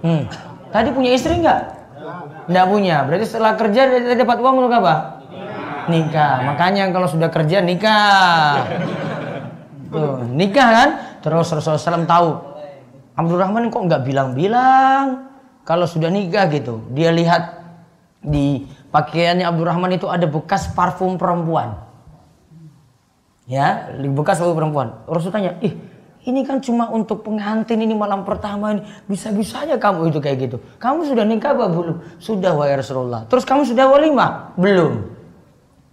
Hmm, 0.06 0.28
Tadi 0.74 0.90
punya 0.90 1.14
istri 1.14 1.38
nggak? 1.38 1.62
Nggak 2.50 2.66
punya. 2.66 3.06
Berarti 3.06 3.26
setelah 3.30 3.54
kerja 3.54 3.82
dia 3.94 4.18
dapat 4.18 4.38
uang 4.42 4.66
untuk 4.66 4.74
apa? 4.74 5.22
Nikah. 5.86 6.50
Makanya 6.50 6.90
kalau 6.90 7.06
sudah 7.06 7.30
kerja 7.30 7.62
nikah. 7.62 8.66
Tuh, 9.94 10.26
nikah 10.34 10.70
kan? 10.74 10.90
Terus 11.22 11.54
Rasulullah 11.54 12.02
SAW 12.02 12.10
tahu. 12.10 12.30
Abdurrahman 13.14 13.70
kok 13.70 13.86
nggak 13.86 14.02
bilang-bilang 14.02 15.30
kalau 15.62 15.86
sudah 15.86 16.10
nikah 16.10 16.50
gitu. 16.50 16.82
Dia 16.90 17.14
lihat 17.14 17.62
di 18.26 18.66
pakaiannya 18.90 19.46
Abdurrahman 19.46 19.94
itu 19.94 20.10
ada 20.10 20.26
bekas 20.26 20.74
parfum 20.74 21.22
perempuan. 21.22 21.78
Ya, 23.46 23.94
bekas 23.94 24.42
parfum 24.42 24.58
perempuan. 24.58 25.06
Rasul 25.06 25.30
tanya, 25.30 25.54
ih 25.62 25.78
ini 26.24 26.48
kan 26.48 26.64
cuma 26.64 26.88
untuk 26.88 27.20
pengantin 27.28 27.84
ini 27.84 27.92
malam 27.92 28.24
pertama 28.24 28.72
ini. 28.72 28.82
Bisa-bisanya 29.12 29.76
kamu 29.76 30.08
itu 30.08 30.24
kayak 30.24 30.38
gitu. 30.40 30.58
Kamu 30.80 31.04
sudah 31.04 31.28
nikah 31.28 31.52
apa 31.52 31.68
belum? 31.68 31.98
Sudah 32.16 32.56
wa 32.56 32.64
Rasulullah. 32.64 33.22
Terus 33.28 33.44
kamu 33.44 33.68
sudah 33.68 33.86
walimah? 33.92 34.56
Belum. 34.56 35.12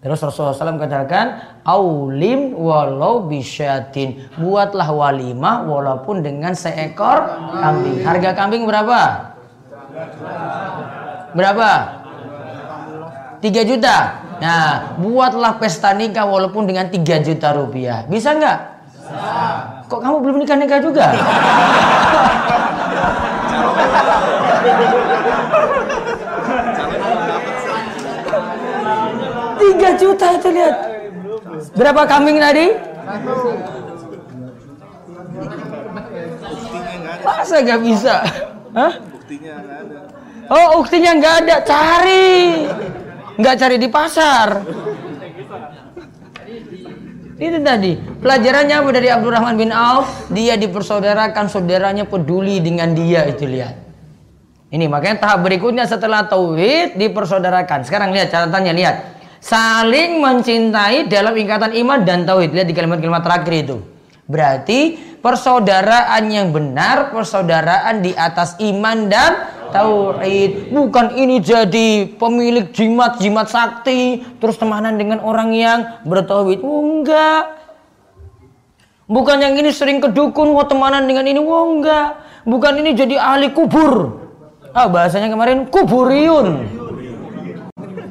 Terus 0.00 0.16
Rasulullah 0.22 0.56
SAW 0.56 0.80
katakan, 0.80 1.26
Aulim 1.66 2.56
walau 2.56 3.26
bisyatin. 3.26 4.32
Buatlah 4.38 4.88
walimah 4.88 5.66
walaupun 5.66 6.24
dengan 6.24 6.56
seekor 6.56 7.26
kambing. 7.52 8.00
Harga 8.06 8.30
kambing 8.32 8.64
berapa? 8.64 9.00
Berapa? 11.36 11.70
3 13.44 13.68
juta. 13.68 13.96
Nah, 14.40 14.96
buatlah 14.96 15.60
pesta 15.60 15.92
nikah 15.92 16.24
walaupun 16.24 16.64
dengan 16.64 16.88
3 16.88 17.20
juta 17.20 17.52
rupiah. 17.52 18.08
Bisa 18.08 18.32
nggak? 18.32 18.58
Kok 19.90 19.98
kamu 19.98 20.16
belum 20.22 20.36
nikah 20.38 20.54
nikah 20.54 20.78
juga? 20.78 21.02
Tiga 29.58 29.90
juta 29.98 30.26
itu 30.38 30.48
lihat. 30.54 30.76
Berapa 31.74 32.06
kambing 32.06 32.38
tadi? 32.38 32.70
Masa 37.26 37.56
nggak 37.58 37.80
bisa? 37.82 38.14
Hah? 38.70 38.92
Oh, 40.54 40.86
uktinya 40.86 41.18
nggak 41.18 41.34
ada. 41.42 41.56
Cari. 41.66 42.70
Nggak 43.42 43.54
cari 43.58 43.76
di 43.82 43.88
pasar. 43.90 44.62
Itu 47.40 47.56
tadi 47.64 47.96
pelajarannya 47.96 48.84
apa 48.84 48.90
dari 48.92 49.08
Abdurrahman 49.08 49.56
bin 49.56 49.72
Auf? 49.72 50.28
Dia 50.28 50.60
dipersaudarakan 50.60 51.48
saudaranya 51.48 52.04
peduli 52.04 52.60
dengan 52.60 52.92
dia 52.92 53.24
itu 53.24 53.48
lihat. 53.48 53.80
Ini 54.68 54.84
makanya 54.86 55.24
tahap 55.24 55.48
berikutnya 55.48 55.88
setelah 55.88 56.28
tauhid 56.28 57.00
dipersaudarakan. 57.00 57.88
Sekarang 57.88 58.12
lihat 58.12 58.28
catatannya 58.28 58.76
lihat. 58.76 58.96
Saling 59.40 60.20
mencintai 60.20 61.08
dalam 61.08 61.32
ikatan 61.32 61.72
iman 61.80 62.04
dan 62.04 62.28
tauhid. 62.28 62.52
Lihat 62.52 62.68
di 62.68 62.76
kalimat-kalimat 62.76 63.24
terakhir 63.24 63.54
itu. 63.56 63.76
Berarti 64.28 64.94
persaudaraan 65.24 66.22
yang 66.28 66.52
benar, 66.52 67.08
persaudaraan 67.08 68.04
di 68.04 68.12
atas 68.14 68.60
iman 68.60 69.08
dan 69.08 69.30
tauhid. 69.70 70.74
Bukan 70.74 71.16
ini 71.16 71.38
jadi 71.38 72.10
pemilik 72.18 72.70
jimat-jimat 72.70 73.46
sakti 73.48 74.22
terus 74.42 74.58
temanan 74.58 74.98
dengan 74.98 75.22
orang 75.22 75.50
yang 75.54 76.02
bertauhid. 76.04 76.62
Oh, 76.62 76.82
enggak. 76.82 77.58
Bukan 79.10 79.42
yang 79.42 79.58
ini 79.58 79.74
sering 79.74 79.98
ke 79.98 80.06
dukun, 80.06 80.54
wah 80.54 80.66
temanan 80.70 81.10
dengan 81.10 81.26
ini, 81.26 81.42
wah 81.42 81.66
enggak. 81.66 82.08
Bukan 82.46 82.78
ini 82.78 82.94
jadi 82.94 83.18
ahli 83.18 83.50
kubur. 83.50 84.22
Ah, 84.70 84.86
bahasanya 84.86 85.30
kemarin 85.30 85.66
kuburiun. 85.66 86.66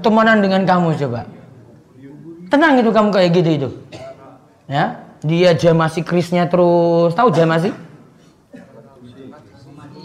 Temanan 0.03 0.43
dengan 0.43 0.67
kamu 0.67 0.95
coba. 0.99 1.23
Tenang 2.51 2.83
itu 2.83 2.91
kamu 2.91 3.09
kayak 3.15 3.29
gitu 3.31 3.49
itu. 3.51 3.69
Ya, 4.67 5.07
dia 5.23 5.55
jamasi 5.55 6.03
krisnya 6.03 6.51
terus. 6.51 7.15
Tahu 7.15 7.31
jamasi? 7.31 7.71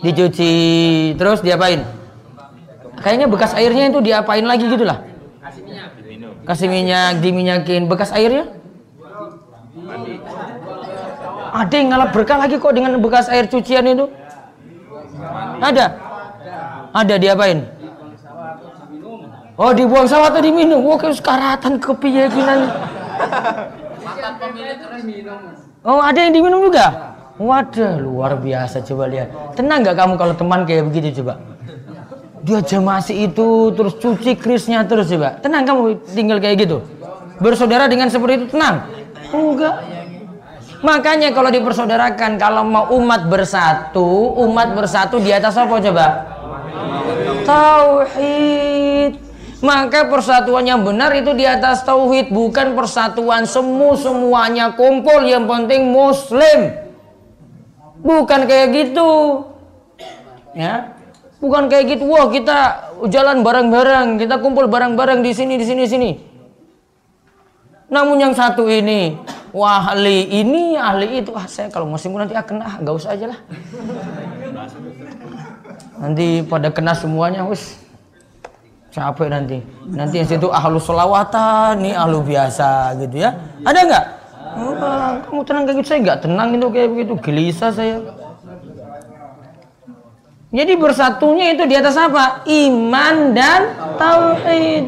Dicuci 0.04 0.52
terus 1.16 1.40
diapain? 1.40 1.82
Kayaknya 3.00 3.26
bekas 3.28 3.52
airnya 3.56 3.90
itu 3.90 4.00
diapain 4.00 4.44
lagi 4.44 4.68
gitu 4.68 4.84
lah 4.86 5.02
kasih 6.44 6.68
minyak 6.68 7.24
diminyakin 7.24 7.88
bekas 7.88 8.12
airnya? 8.12 8.52
Ada 11.54 11.74
yang 11.74 11.88
ngalap 11.94 12.10
berkah 12.12 12.36
lagi 12.36 12.60
kok 12.60 12.74
dengan 12.76 13.00
bekas 13.00 13.32
air 13.32 13.48
cucian 13.48 13.86
itu? 13.88 14.10
Ada? 15.62 15.86
Ada 16.92 17.14
diapain? 17.16 17.64
Oh 19.54 19.70
dibuang 19.72 20.04
sawah 20.10 20.34
atau 20.34 20.42
diminum? 20.42 20.82
Kayak 20.98 21.16
sekaratan 21.16 21.78
kepiyakinan 21.78 22.58
oh 25.86 26.00
ada 26.02 26.18
yang 26.18 26.32
diminum 26.34 26.60
juga 26.66 27.13
Waduh, 27.34 27.98
luar 27.98 28.38
biasa 28.38 28.86
coba 28.86 29.10
lihat. 29.10 29.58
Tenang 29.58 29.82
nggak 29.82 29.96
kamu 29.98 30.14
kalau 30.14 30.34
teman 30.38 30.62
kayak 30.62 30.86
begitu 30.86 31.22
coba? 31.22 31.42
Dia 32.46 32.62
jamasi 32.62 33.26
itu 33.26 33.74
terus 33.74 33.98
cuci 33.98 34.38
krisnya 34.38 34.86
terus 34.86 35.10
coba. 35.10 35.42
Tenang 35.42 35.66
kamu 35.66 35.82
tinggal 36.14 36.38
kayak 36.38 36.62
gitu. 36.62 36.78
Bersaudara 37.42 37.90
dengan 37.90 38.06
seperti 38.06 38.38
itu 38.38 38.46
tenang. 38.54 38.86
Enggak. 39.34 39.82
Makanya 40.86 41.34
kalau 41.34 41.50
dipersaudarakan 41.50 42.38
kalau 42.38 42.62
mau 42.62 42.86
umat 43.02 43.26
bersatu, 43.26 44.38
umat 44.46 44.76
bersatu 44.78 45.18
di 45.18 45.34
atas 45.34 45.58
apa 45.58 45.74
coba? 45.80 46.06
Tauhid. 47.42 49.18
Maka 49.64 50.12
persatuan 50.12 50.68
yang 50.68 50.84
benar 50.84 51.10
itu 51.16 51.32
di 51.32 51.48
atas 51.48 51.82
tauhid, 51.88 52.28
bukan 52.28 52.76
persatuan 52.76 53.48
semu 53.48 53.96
semuanya 53.96 54.76
kumpul 54.76 55.24
yang 55.24 55.48
penting 55.48 55.88
muslim. 55.88 56.83
Bukan 58.04 58.44
kayak 58.44 58.68
gitu. 58.76 59.10
Ya. 60.52 60.92
Bukan 61.40 61.72
kayak 61.72 61.96
gitu. 61.96 62.04
Wah, 62.04 62.28
kita 62.28 62.92
jalan 63.08 63.40
bareng-bareng, 63.40 64.20
kita 64.20 64.36
kumpul 64.44 64.68
bareng-bareng 64.68 65.24
di 65.24 65.32
sini 65.32 65.56
di 65.56 65.64
sini 65.64 65.80
di 65.88 65.90
sini. 65.90 66.10
Namun 67.88 68.16
yang 68.20 68.32
satu 68.36 68.68
ini, 68.68 69.16
wah 69.52 69.92
ahli 69.92 70.28
ini, 70.40 70.76
ahli 70.76 71.20
itu, 71.20 71.32
ah 71.36 71.44
saya 71.48 71.68
kalau 71.68 71.88
musim 71.88 72.16
nanti 72.16 72.32
akan 72.32 72.64
ah 72.64 72.74
nggak 72.80 72.94
usah 72.96 73.12
aja 73.12 73.32
lah. 73.32 73.40
Nanti 76.00 76.42
pada 76.48 76.68
kena 76.72 76.96
semuanya, 76.96 77.44
wis 77.44 77.76
capek 78.88 79.28
nanti. 79.30 79.58
Nanti 79.84 80.20
yang 80.20 80.28
situ 80.28 80.48
ahlu 80.48 80.80
selawatan, 80.80 81.80
nih 81.80 81.94
ahlu 81.94 82.24
biasa 82.24 82.98
gitu 83.04 83.20
ya. 83.20 83.36
Ada 83.62 83.80
nggak? 83.84 84.04
Kamu 84.54 85.42
tenang 85.42 85.62
kayak 85.66 85.76
gitu 85.82 85.88
saya 85.90 86.00
nggak 86.04 86.20
tenang 86.24 86.48
itu 86.54 86.66
kayak 86.70 86.88
begitu 86.94 87.14
gelisah 87.18 87.70
saya. 87.74 87.98
Jadi 90.54 90.72
bersatunya 90.78 91.50
itu 91.50 91.66
di 91.66 91.74
atas 91.74 91.98
apa? 91.98 92.46
Iman 92.46 93.34
dan 93.34 93.74
tauhid. 93.98 94.86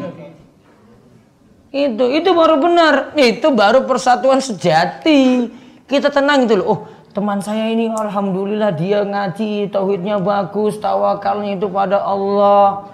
Itu 1.75 2.05
itu 2.07 2.29
baru 2.31 2.55
benar. 2.55 3.11
Itu 3.19 3.51
baru 3.51 3.83
persatuan 3.83 4.39
sejati. 4.39 5.51
Kita 5.83 6.07
tenang 6.07 6.47
itu 6.47 6.55
loh. 6.55 6.67
Oh, 6.71 6.79
teman 7.11 7.43
saya 7.43 7.67
ini 7.67 7.91
alhamdulillah 7.91 8.71
dia 8.79 9.03
ngaji, 9.03 9.67
tauhidnya 9.67 10.23
bagus, 10.23 10.79
tawakalnya 10.79 11.59
itu 11.59 11.67
pada 11.67 11.99
Allah. 11.99 12.87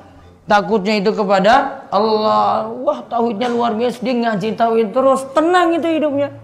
Takutnya 0.50 0.98
itu 0.98 1.14
kepada 1.14 1.86
Allah. 1.94 2.74
Wah, 2.84 3.06
tauhidnya 3.06 3.54
luar 3.54 3.78
biasa. 3.78 4.02
Dia 4.02 4.18
ngaji 4.18 4.50
tauhid 4.58 4.90
terus, 4.92 5.22
tenang 5.38 5.78
itu 5.78 5.88
hidupnya. 5.88 6.43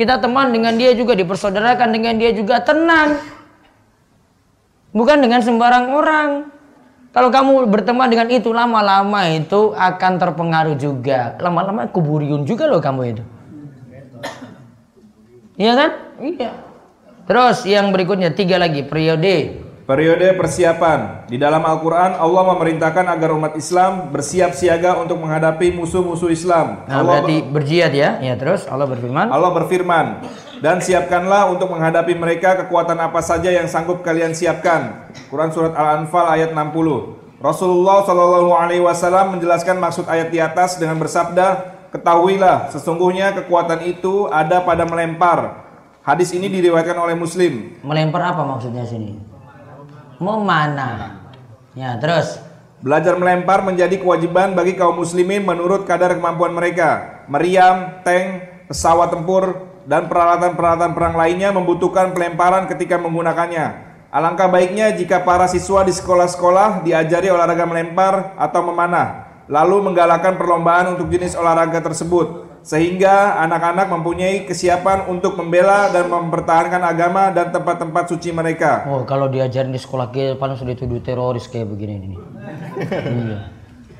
Kita 0.00 0.16
teman 0.16 0.48
dengan 0.48 0.80
dia 0.80 0.96
juga 0.96 1.12
dipersaudarakan 1.12 1.92
dengan 1.92 2.16
dia 2.16 2.32
juga 2.32 2.64
tenang. 2.64 3.20
Bukan 4.96 5.20
dengan 5.20 5.44
sembarang 5.44 5.92
orang. 5.92 6.28
Kalau 7.12 7.28
kamu 7.28 7.68
berteman 7.68 8.08
dengan 8.08 8.32
itu 8.32 8.48
lama-lama 8.48 9.28
itu 9.28 9.76
akan 9.76 10.12
terpengaruh 10.16 10.80
juga. 10.80 11.36
Lama-lama 11.36 11.84
kuburiun 11.92 12.48
juga 12.48 12.64
loh 12.64 12.80
kamu 12.80 13.02
itu. 13.12 13.24
Iya 15.60 15.72
kan? 15.76 15.90
Iya. 16.16 16.50
Terus 17.28 17.68
yang 17.68 17.92
berikutnya 17.92 18.32
tiga 18.32 18.56
lagi 18.56 18.80
periode 18.80 19.60
Periode 19.90 20.38
persiapan. 20.38 21.26
Di 21.26 21.34
dalam 21.34 21.66
Al-Quran, 21.66 22.14
Allah 22.14 22.42
memerintahkan 22.54 23.10
agar 23.10 23.34
umat 23.34 23.58
Islam 23.58 24.14
bersiap 24.14 24.54
siaga 24.54 24.94
untuk 25.02 25.18
menghadapi 25.18 25.74
musuh-musuh 25.74 26.30
Islam. 26.30 26.86
Nah, 26.86 27.02
Allah 27.02 27.26
berarti 27.26 27.36
berjihad 27.50 27.90
ya. 27.90 28.22
Ya, 28.22 28.38
terus 28.38 28.70
Allah 28.70 28.86
berfirman. 28.86 29.26
Allah 29.34 29.50
berfirman, 29.50 30.06
dan 30.62 30.78
siapkanlah 30.78 31.50
untuk 31.50 31.74
menghadapi 31.74 32.14
mereka 32.14 32.54
kekuatan 32.62 33.02
apa 33.02 33.18
saja 33.18 33.50
yang 33.50 33.66
sanggup 33.66 34.06
kalian 34.06 34.30
siapkan. 34.30 35.10
Quran 35.26 35.50
surat 35.50 35.74
Al-Anfal 35.74 36.38
ayat 36.38 36.54
60. 36.54 37.42
Rasulullah 37.42 38.06
Shallallahu 38.06 38.54
Alaihi 38.54 38.86
Wasallam 38.86 39.34
menjelaskan 39.34 39.74
maksud 39.74 40.06
ayat 40.06 40.30
di 40.30 40.38
atas 40.38 40.78
dengan 40.78 41.02
bersabda, 41.02 41.66
ketahuilah 41.90 42.70
sesungguhnya 42.70 43.34
kekuatan 43.42 43.82
itu 43.82 44.30
ada 44.30 44.62
pada 44.62 44.86
melempar. 44.86 45.66
Hadis 46.06 46.30
ini 46.30 46.46
diriwayatkan 46.46 46.94
oleh 46.94 47.18
Muslim. 47.18 47.74
Melempar 47.82 48.38
apa 48.38 48.46
maksudnya 48.46 48.86
sini? 48.86 49.29
Memanah. 50.20 51.18
Ya, 51.74 51.96
terus 51.96 52.38
Belajar 52.80 53.12
melempar 53.20 53.60
menjadi 53.60 54.00
kewajiban 54.00 54.56
bagi 54.56 54.72
kaum 54.72 55.04
muslimin 55.04 55.44
menurut 55.44 55.84
kadar 55.84 56.16
kemampuan 56.16 56.56
mereka. 56.56 57.20
Meriam, 57.28 58.00
tank, 58.00 58.40
pesawat 58.72 59.12
tempur, 59.12 59.68
dan 59.84 60.08
peralatan-peralatan 60.08 60.96
perang 60.96 61.12
lainnya 61.12 61.52
membutuhkan 61.52 62.16
pelemparan 62.16 62.64
ketika 62.72 62.96
menggunakannya. 62.96 63.92
Alangkah 64.08 64.48
baiknya 64.48 64.96
jika 64.96 65.20
para 65.28 65.44
siswa 65.44 65.84
di 65.84 65.92
sekolah-sekolah 65.92 66.80
diajari 66.80 67.28
olahraga 67.28 67.68
melempar 67.68 68.32
atau 68.40 68.64
memanah, 68.64 69.28
lalu 69.44 69.84
menggalakkan 69.84 70.40
perlombaan 70.40 70.96
untuk 70.96 71.12
jenis 71.12 71.36
olahraga 71.36 71.84
tersebut 71.84 72.48
sehingga 72.60 73.40
anak-anak 73.40 73.88
mempunyai 73.88 74.44
kesiapan 74.44 75.08
untuk 75.08 75.36
membela 75.40 75.88
dan 75.88 76.12
mempertahankan 76.12 76.82
agama 76.84 77.32
dan 77.32 77.48
tempat-tempat 77.48 78.12
suci 78.12 78.36
mereka. 78.36 78.84
Oh, 78.84 79.02
kalau 79.08 79.32
diajarin 79.32 79.72
di 79.72 79.80
sekolah 79.80 80.12
kita 80.12 80.36
paling 80.36 80.60
sudah 80.60 80.76
dituduh 80.76 81.00
teroris 81.00 81.48
kayak 81.48 81.72
begini 81.72 81.94
ini. 81.96 82.16
iya. 83.24 83.38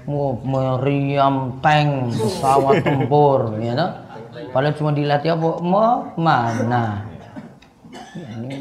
Mau 0.08 0.36
meriam 0.42 1.60
tank, 1.62 2.16
pesawat 2.16 2.82
tempur, 2.82 3.56
ya 3.62 3.76
toh? 3.76 3.90
Paling 4.50 4.72
cuma 4.74 4.90
dilatih 4.90 5.36
apa? 5.36 5.48
Mau 5.60 6.10
mana? 6.18 7.04
Ini 8.16 8.56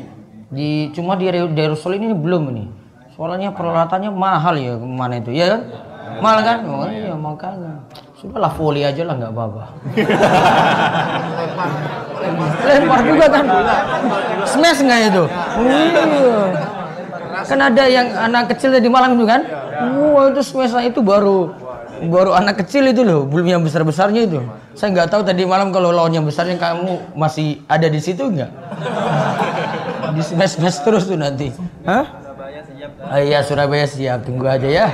di 0.49 0.69
cuma 0.93 1.15
di 1.15 1.29
Darussul 1.29 1.97
ini 1.97 2.13
belum 2.13 2.43
ini. 2.53 2.65
Soalnya 3.15 3.51
peralatannya 3.51 4.12
mahal 4.13 4.55
ya 4.55 4.73
ke 4.77 4.88
mana 4.88 5.19
itu, 5.19 5.31
ya 5.35 5.57
kan? 5.57 5.62
Mahal 6.21 6.39
kan? 6.43 6.59
Oh 6.67 6.88
iya 6.88 7.13
makanya. 7.15 7.73
Sudahlah 8.19 8.51
volley 8.51 8.84
aja 8.84 9.08
lah 9.08 9.15
nggak 9.15 9.32
apa-apa. 9.32 9.63
Lempar 12.67 12.99
juga 13.08 13.25
kan? 13.32 13.45
Smash 14.43 14.84
nggak 14.84 14.99
itu? 15.08 15.23
Iya. 15.63 16.03
Kan 17.47 17.60
ada 17.63 17.84
yang 17.88 18.12
anak 18.12 18.51
kecil 18.51 18.75
di 18.75 18.91
Malang 18.91 19.15
itu 19.15 19.23
kan? 19.23 19.47
Wah 20.12 20.36
itu 20.36 20.43
smash 20.43 20.75
itu 20.84 20.99
baru 20.99 21.55
baru 22.12 22.36
anak 22.36 22.67
kecil 22.67 22.91
itu 22.91 23.08
loh, 23.08 23.23
belum 23.23 23.47
yang 23.47 23.63
besar 23.63 23.88
besarnya 23.88 24.27
itu. 24.27 24.43
Saya 24.75 24.99
nggak 24.99 25.15
tahu 25.15 25.23
tadi 25.23 25.47
malam 25.47 25.71
kalau 25.71 25.95
lawan 25.95 26.12
yang 26.12 26.27
besarnya 26.27 26.60
kamu 26.60 27.15
masih 27.15 27.63
ada 27.71 27.88
di 27.88 28.03
situ 28.03 28.27
nggak? 28.27 28.51
Di 30.12 30.21
smash 30.27 30.60
smash 30.60 30.84
terus 30.84 31.08
tuh 31.08 31.15
nanti. 31.15 31.55
Hah? 31.88 32.03
Oh 32.99 33.21
iya 33.23 33.39
Surabaya 33.47 33.88
siap, 33.88 34.27
tunggu 34.27 34.43
aja 34.43 34.67
ya. 34.67 34.91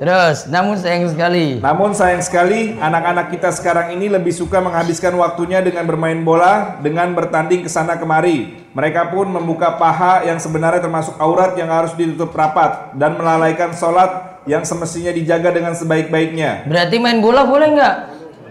Terus, 0.00 0.48
namun 0.48 0.80
sayang 0.80 1.12
sekali. 1.12 1.60
Namun 1.60 1.92
sayang 1.92 2.24
sekali, 2.24 2.72
anak-anak 2.80 3.36
kita 3.36 3.52
sekarang 3.52 3.92
ini 3.92 4.08
lebih 4.08 4.32
suka 4.32 4.56
menghabiskan 4.56 5.12
waktunya 5.12 5.60
dengan 5.60 5.84
bermain 5.84 6.24
bola, 6.24 6.80
dengan 6.80 7.12
bertanding 7.12 7.68
ke 7.68 7.70
sana 7.70 8.00
kemari. 8.00 8.64
Mereka 8.72 9.12
pun 9.12 9.28
membuka 9.28 9.76
paha 9.76 10.24
yang 10.24 10.40
sebenarnya 10.40 10.80
termasuk 10.80 11.20
aurat 11.20 11.52
yang 11.60 11.68
harus 11.68 11.92
ditutup 12.00 12.32
rapat 12.32 12.96
dan 12.96 13.20
melalaikan 13.20 13.76
sholat 13.76 14.40
yang 14.48 14.64
semestinya 14.64 15.12
dijaga 15.12 15.52
dengan 15.52 15.76
sebaik-baiknya. 15.76 16.64
Berarti 16.64 16.96
main 16.96 17.20
bola 17.20 17.44
boleh 17.44 17.68
nggak? 17.76 17.96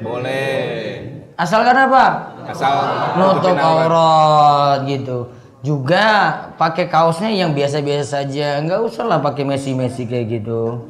Boleh. 0.05 0.53
Asalkan 1.33 1.73
apa? 1.73 2.05
Asal 2.45 2.73
Nutup 3.17 3.57
aurat 3.57 4.85
gitu. 4.85 5.33
Juga 5.65 6.05
pakai 6.61 6.85
kaosnya 6.85 7.33
yang 7.33 7.57
biasa-biasa 7.57 8.21
saja, 8.21 8.61
nggak 8.61 8.79
usah 8.85 9.03
lah 9.09 9.17
pakai 9.17 9.49
Messi-Messi 9.49 10.05
kayak 10.05 10.25
gitu. 10.39 10.85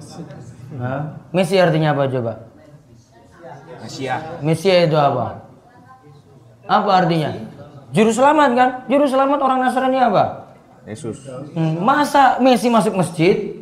Hah? 0.77 1.01
Messi 1.33 1.57
artinya 1.57 1.97
apa 1.97 2.05
coba? 2.05 2.33
Asia. 3.81 4.37
Messi 4.45 4.69
itu 4.69 4.93
apa? 4.93 5.49
Apa 6.69 6.89
artinya? 7.05 7.33
Juru 7.89 8.13
selamat 8.13 8.49
kan? 8.53 8.69
Juru 8.85 9.09
selamat 9.09 9.39
orang 9.41 9.65
Nasrani 9.65 9.97
apa? 9.97 10.53
Yesus. 10.85 11.25
Hmm, 11.57 11.81
masa 11.81 12.37
Messi 12.37 12.69
masuk 12.69 12.93
masjid? 12.93 13.57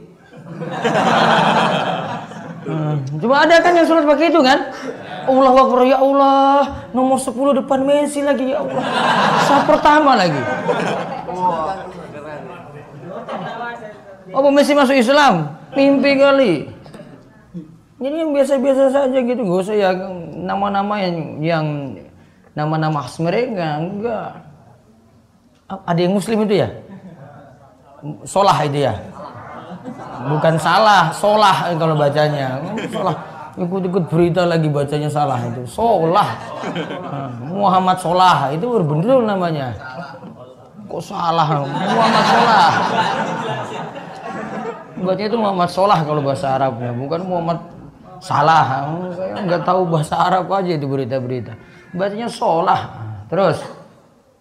Hmm, 2.68 3.00
Cuma 3.24 3.48
ada 3.48 3.64
kan 3.64 3.72
yang 3.72 3.88
sholat 3.88 4.04
pakai 4.04 4.28
itu 4.28 4.44
kan? 4.44 4.60
Allah 5.28 5.52
Akbar 5.60 5.84
ya 5.84 6.00
Allah 6.00 6.88
Nomor 6.96 7.20
10 7.20 7.60
depan 7.64 7.84
Messi 7.84 8.24
lagi 8.24 8.56
ya 8.56 8.64
Allah 8.64 8.80
Sah 9.44 9.64
pertama 9.68 10.16
lagi 10.16 10.40
Apa 14.32 14.48
Messi 14.56 14.72
masuk 14.72 14.96
Islam? 14.96 15.52
Mimpi 15.76 16.16
kali 16.16 16.54
Jadi 17.98 18.16
yang 18.22 18.32
biasa-biasa 18.34 18.84
saja 18.94 19.18
gitu 19.18 19.42
Gak 19.42 19.62
usah 19.66 19.76
ya 19.76 19.90
nama-nama 20.38 21.02
yang 21.02 21.18
yang 21.42 21.66
Nama-nama 22.54 23.02
khas 23.02 23.18
mereka 23.18 23.82
Enggak 23.82 24.38
Ada 25.66 26.00
yang 26.00 26.14
muslim 26.14 26.46
itu 26.46 26.62
ya? 26.62 26.70
Solah 28.24 28.62
itu 28.62 28.86
ya? 28.86 28.94
bukan 30.26 30.56
salah, 30.60 31.14
solah 31.14 31.72
kalau 31.78 31.96
bacanya. 31.96 32.60
Solah. 32.90 33.16
Ikut-ikut 33.58 34.06
berita 34.14 34.46
lagi 34.46 34.70
bacanya 34.70 35.10
salah 35.10 35.42
itu. 35.42 35.66
Solah. 35.66 36.38
Muhammad 37.42 37.98
Solah 37.98 38.54
itu 38.54 38.70
berbendul 38.70 39.26
namanya. 39.26 39.74
Kok 40.86 41.02
salah? 41.02 41.66
Muhammad 41.66 42.26
Solah. 42.30 42.70
Bacanya 44.98 45.30
itu 45.30 45.40
Muhammad 45.42 45.70
Solah 45.74 46.00
kalau 46.06 46.22
bahasa 46.22 46.54
Arabnya, 46.54 46.94
bukan 46.94 47.22
Muhammad 47.26 47.58
Salah. 48.22 48.88
Saya 49.14 49.42
nggak 49.44 49.64
tahu 49.64 49.82
bahasa 49.90 50.16
Arab 50.18 50.50
aja 50.54 50.72
itu 50.74 50.88
berita-berita. 50.88 51.54
Bacanya 51.94 52.30
Solah. 52.30 52.82
Terus. 53.28 53.58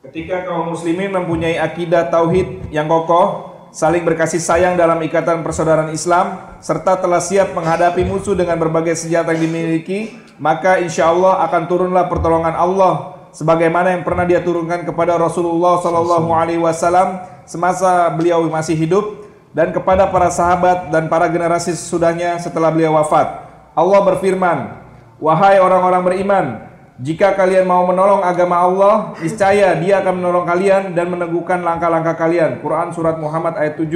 Ketika 0.06 0.46
kaum 0.46 0.70
muslimin 0.70 1.10
mempunyai 1.10 1.58
akidah 1.58 2.06
tauhid 2.06 2.70
yang 2.70 2.86
kokoh, 2.86 3.50
saling 3.74 4.06
berkasih 4.06 4.38
sayang 4.38 4.78
dalam 4.78 5.02
ikatan 5.02 5.42
persaudaraan 5.42 5.90
Islam, 5.90 6.58
serta 6.62 7.02
telah 7.02 7.18
siap 7.18 7.52
menghadapi 7.58 8.06
musuh 8.06 8.38
dengan 8.38 8.54
berbagai 8.54 8.94
senjata 8.94 9.34
yang 9.34 9.50
dimiliki, 9.50 10.14
maka 10.38 10.78
insya 10.78 11.10
Allah 11.10 11.42
akan 11.50 11.62
turunlah 11.66 12.06
pertolongan 12.06 12.54
Allah 12.54 13.16
sebagaimana 13.36 13.92
yang 13.92 14.02
pernah 14.06 14.24
dia 14.24 14.40
turunkan 14.40 14.88
kepada 14.88 15.20
Rasulullah 15.20 15.76
Shallallahu 15.84 16.28
Alaihi 16.32 16.60
Wasallam 16.60 17.20
semasa 17.44 18.08
beliau 18.16 18.48
masih 18.48 18.72
hidup 18.72 19.28
dan 19.52 19.72
kepada 19.72 20.08
para 20.08 20.32
sahabat 20.32 20.88
dan 20.88 21.08
para 21.08 21.28
generasi 21.28 21.76
sesudahnya 21.76 22.40
setelah 22.40 22.72
beliau 22.72 22.96
wafat. 22.96 23.45
Allah 23.76 24.00
berfirman, 24.08 24.58
Wahai 25.20 25.60
orang-orang 25.60 26.02
beriman, 26.04 26.46
jika 26.96 27.36
kalian 27.36 27.68
mau 27.68 27.84
menolong 27.84 28.24
agama 28.24 28.56
Allah, 28.56 29.12
niscaya 29.20 29.76
Dia 29.76 30.00
akan 30.00 30.16
menolong 30.16 30.48
kalian 30.48 30.82
dan 30.96 31.12
meneguhkan 31.12 31.60
langkah-langkah 31.60 32.16
kalian. 32.16 32.64
Quran 32.64 32.96
surat 32.96 33.20
Muhammad 33.20 33.60
ayat 33.60 33.76
7. 33.76 33.92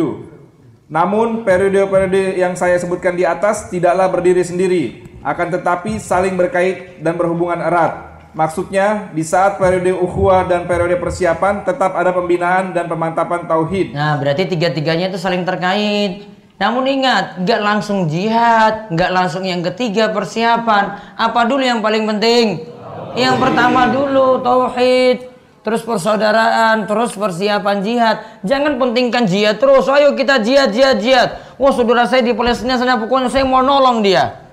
Namun 0.93 1.49
periode-periode 1.49 2.37
yang 2.37 2.53
saya 2.61 2.77
sebutkan 2.77 3.17
di 3.17 3.25
atas 3.25 3.73
tidaklah 3.73 4.13
berdiri 4.13 4.45
sendiri, 4.45 4.85
akan 5.25 5.49
tetapi 5.49 5.97
saling 5.97 6.37
berkait 6.37 7.01
dan 7.01 7.17
berhubungan 7.17 7.65
erat. 7.65 8.11
Maksudnya 8.31 9.11
di 9.11 9.27
saat 9.27 9.59
periode 9.59 9.91
ukhuwah 9.91 10.47
dan 10.47 10.69
periode 10.69 10.95
persiapan 11.01 11.67
tetap 11.67 11.99
ada 11.99 12.15
pembinaan 12.15 12.71
dan 12.71 12.87
pemantapan 12.87 13.43
tauhid. 13.43 13.91
Nah, 13.91 14.15
berarti 14.23 14.47
tiga-tiganya 14.47 15.11
itu 15.11 15.19
saling 15.19 15.43
terkait. 15.43 16.30
Namun 16.61 16.85
ingat, 16.85 17.41
nggak 17.41 17.61
langsung 17.65 18.05
jihad, 18.05 18.93
nggak 18.93 19.11
langsung 19.17 19.49
yang 19.49 19.65
ketiga 19.73 20.13
persiapan. 20.13 21.17
Apa 21.17 21.49
dulu 21.49 21.65
yang 21.65 21.81
paling 21.81 22.05
penting? 22.05 22.69
Yang 23.17 23.37
pertama 23.41 23.89
dulu 23.89 24.45
tauhid, 24.45 25.25
terus 25.65 25.81
persaudaraan, 25.81 26.85
terus 26.85 27.17
persiapan 27.17 27.81
jihad. 27.81 28.17
Jangan 28.45 28.77
pentingkan 28.77 29.25
jihad 29.25 29.57
terus. 29.57 29.89
Ayo 29.89 30.13
kita 30.13 30.45
jihad, 30.45 30.69
jihad, 30.77 31.01
jihad. 31.01 31.41
Wah 31.57 31.73
saudara 31.73 32.05
saya 32.05 32.21
di 32.21 32.37
Palestina 32.37 32.77
sana 32.77 33.01
pokoknya 33.01 33.33
saya 33.33 33.49
mau 33.49 33.65
nolong 33.65 34.05
dia. 34.05 34.45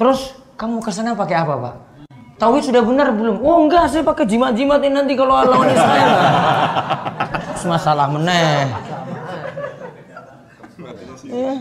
Terus 0.00 0.32
kamu 0.56 0.80
ke 0.80 0.88
sana 0.88 1.12
pakai 1.12 1.36
apa 1.36 1.54
pak? 1.60 1.74
Tauhid 2.40 2.64
sudah 2.64 2.80
benar 2.80 3.12
belum? 3.12 3.44
Oh 3.44 3.68
enggak, 3.68 3.92
saya 3.92 4.00
pakai 4.00 4.24
jimat-jimat 4.24 4.80
ini 4.88 4.94
nanti 4.96 5.12
kalau 5.12 5.36
lawan 5.36 5.68
Israel. 5.68 6.10
Masalah 7.76 8.08
meneh. 8.08 8.66
Ya. 11.32 11.54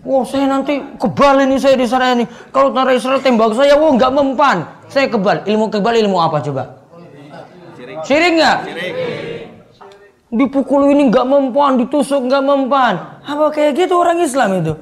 Wah 0.00 0.24
saya 0.24 0.48
nanti 0.48 0.80
kebal 0.96 1.44
ini 1.44 1.60
saya 1.60 1.76
di 1.76 1.84
sana 1.84 2.16
ini. 2.16 2.24
Kalau 2.48 2.72
tentara 2.72 2.96
Israel 2.96 3.20
tembak 3.20 3.52
saya, 3.52 3.76
wah 3.76 3.92
nggak 3.92 4.12
mempan. 4.16 4.64
Saya 4.88 5.12
kebal. 5.12 5.44
Ilmu 5.44 5.68
kebal 5.68 6.00
ilmu 6.00 6.16
apa 6.16 6.40
coba? 6.40 6.80
Syirik 8.08 8.40
nggak? 8.40 8.58
Dipukul 10.32 10.88
ini 10.96 11.12
nggak 11.12 11.26
mempan, 11.28 11.76
ditusuk 11.84 12.24
nggak 12.32 12.44
mempan. 12.48 13.20
Apa 13.28 13.52
kayak 13.52 13.76
gitu 13.76 14.00
orang 14.00 14.24
Islam 14.24 14.64
itu? 14.64 14.72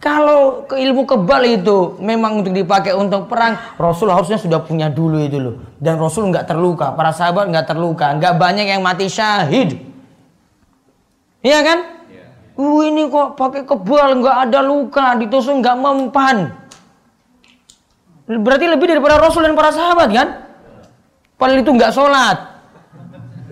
Kalau 0.00 0.64
ke 0.64 0.80
ilmu 0.80 1.04
kebal 1.04 1.44
itu 1.44 2.00
memang 2.00 2.40
untuk 2.40 2.56
dipakai 2.56 2.96
untuk 2.96 3.28
perang, 3.28 3.60
Rasul 3.76 4.08
harusnya 4.08 4.40
sudah 4.40 4.64
punya 4.64 4.88
dulu 4.88 5.20
itu 5.20 5.36
loh. 5.36 5.54
Dan 5.76 6.00
Rasul 6.00 6.32
nggak 6.32 6.48
terluka, 6.48 6.96
para 6.96 7.12
sahabat 7.12 7.52
nggak 7.52 7.68
terluka, 7.68 8.16
nggak 8.16 8.40
banyak 8.40 8.64
yang 8.64 8.80
mati 8.80 9.12
syahid. 9.12 9.76
Iya 11.44 11.60
kan? 11.60 11.99
Uh 12.60 12.84
ini 12.84 13.08
kok 13.08 13.40
pakai 13.40 13.64
kebal 13.64 14.20
nggak 14.20 14.36
ada 14.44 14.60
luka, 14.60 15.16
ditusuk 15.16 15.64
nggak 15.64 15.76
mempan. 15.80 16.52
Berarti 18.28 18.68
lebih 18.68 18.92
daripada 18.92 19.16
Rasul 19.16 19.48
dan 19.48 19.56
para 19.56 19.72
sahabat 19.72 20.12
kan? 20.12 20.28
Padahal 21.40 21.64
itu 21.64 21.72
nggak 21.72 21.92
sholat, 21.96 22.36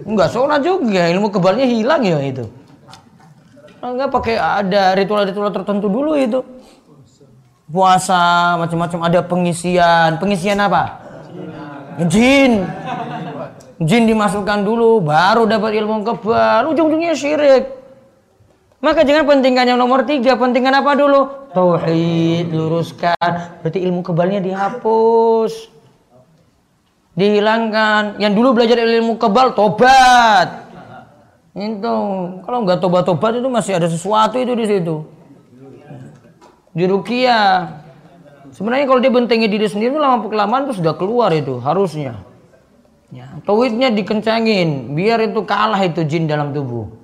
nggak 0.04 0.28
sholat 0.28 0.60
juga, 0.60 1.08
ilmu 1.08 1.32
kebalnya 1.32 1.64
hilang 1.64 2.04
ya 2.04 2.20
itu. 2.20 2.44
Enggak 3.80 4.12
pakai 4.12 4.36
ada 4.36 4.92
ritual-ritual 4.92 5.56
tertentu 5.56 5.88
dulu 5.88 6.12
itu. 6.12 6.44
Puasa 7.64 8.60
macam-macam 8.60 9.08
ada 9.08 9.24
pengisian, 9.24 10.20
pengisian 10.20 10.60
apa? 10.60 11.00
Jin. 12.12 12.68
Jin 13.80 14.04
dimasukkan 14.04 14.68
dulu, 14.68 15.00
baru 15.00 15.48
dapat 15.48 15.80
ilmu 15.80 16.04
kebal. 16.04 16.68
Ujung-ujungnya 16.76 17.16
syirik. 17.16 17.77
Maka 18.78 19.02
jangan 19.02 19.26
pentingkan 19.26 19.66
yang 19.66 19.78
nomor 19.78 20.06
tiga, 20.06 20.38
pentingkan 20.38 20.70
apa 20.70 20.94
dulu? 20.94 21.50
Tauhid, 21.50 22.54
luruskan. 22.54 23.58
Berarti 23.58 23.78
ilmu 23.82 24.06
kebalnya 24.06 24.38
dihapus. 24.38 25.66
Dihilangkan. 27.18 28.22
Yang 28.22 28.32
dulu 28.38 28.48
belajar 28.54 28.78
ilmu 28.78 29.18
kebal, 29.18 29.58
tobat. 29.58 30.70
Itu 31.58 31.94
kalau 32.46 32.58
nggak 32.62 32.78
tobat-tobat 32.78 33.42
itu 33.42 33.50
masih 33.50 33.82
ada 33.82 33.90
sesuatu 33.90 34.38
itu 34.38 34.54
di 34.54 34.64
situ. 34.70 34.96
Di 36.70 36.86
rukia. 36.86 37.66
Sebenarnya 38.54 38.86
kalau 38.86 39.02
dia 39.02 39.10
bentengi 39.10 39.50
diri 39.50 39.66
sendiri 39.66 39.98
lama 39.98 40.22
kelamaan 40.30 40.70
itu 40.70 40.78
sudah 40.78 40.94
keluar 40.94 41.34
itu 41.34 41.58
harusnya. 41.58 42.14
Ya, 43.10 43.26
tauhidnya 43.42 43.90
dikencangin 43.90 44.92
biar 44.92 45.32
itu 45.32 45.40
kalah 45.42 45.80
itu 45.82 46.06
jin 46.06 46.30
dalam 46.30 46.54
tubuh. 46.54 46.97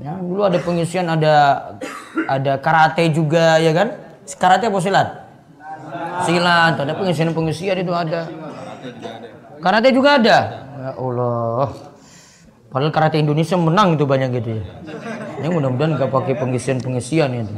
Ya, 0.00 0.16
dulu 0.16 0.48
ada 0.48 0.56
pengisian 0.56 1.12
ada 1.12 1.34
ada 2.24 2.56
karate 2.56 3.12
juga 3.12 3.60
ya 3.60 3.76
kan? 3.76 4.00
Karate 4.40 4.72
apa 4.72 4.78
silat? 4.80 5.08
Silat. 6.24 6.74
Ada 6.80 6.96
pengisian 6.96 7.36
pengisian 7.36 7.76
itu 7.84 7.92
ada. 7.92 8.24
Karate 9.60 9.92
juga 9.92 10.16
ada. 10.16 10.38
Ya 10.80 10.90
Allah. 10.96 11.68
Padahal 12.72 12.92
karate 12.96 13.20
Indonesia 13.20 13.60
menang 13.60 14.00
itu 14.00 14.08
banyak 14.08 14.40
gitu 14.40 14.50
ya. 14.56 14.64
Ini 15.44 15.52
mudah-mudahan 15.52 16.00
nggak 16.00 16.08
pakai 16.08 16.34
pengisian-pengisian 16.38 17.36
itu. 17.36 17.54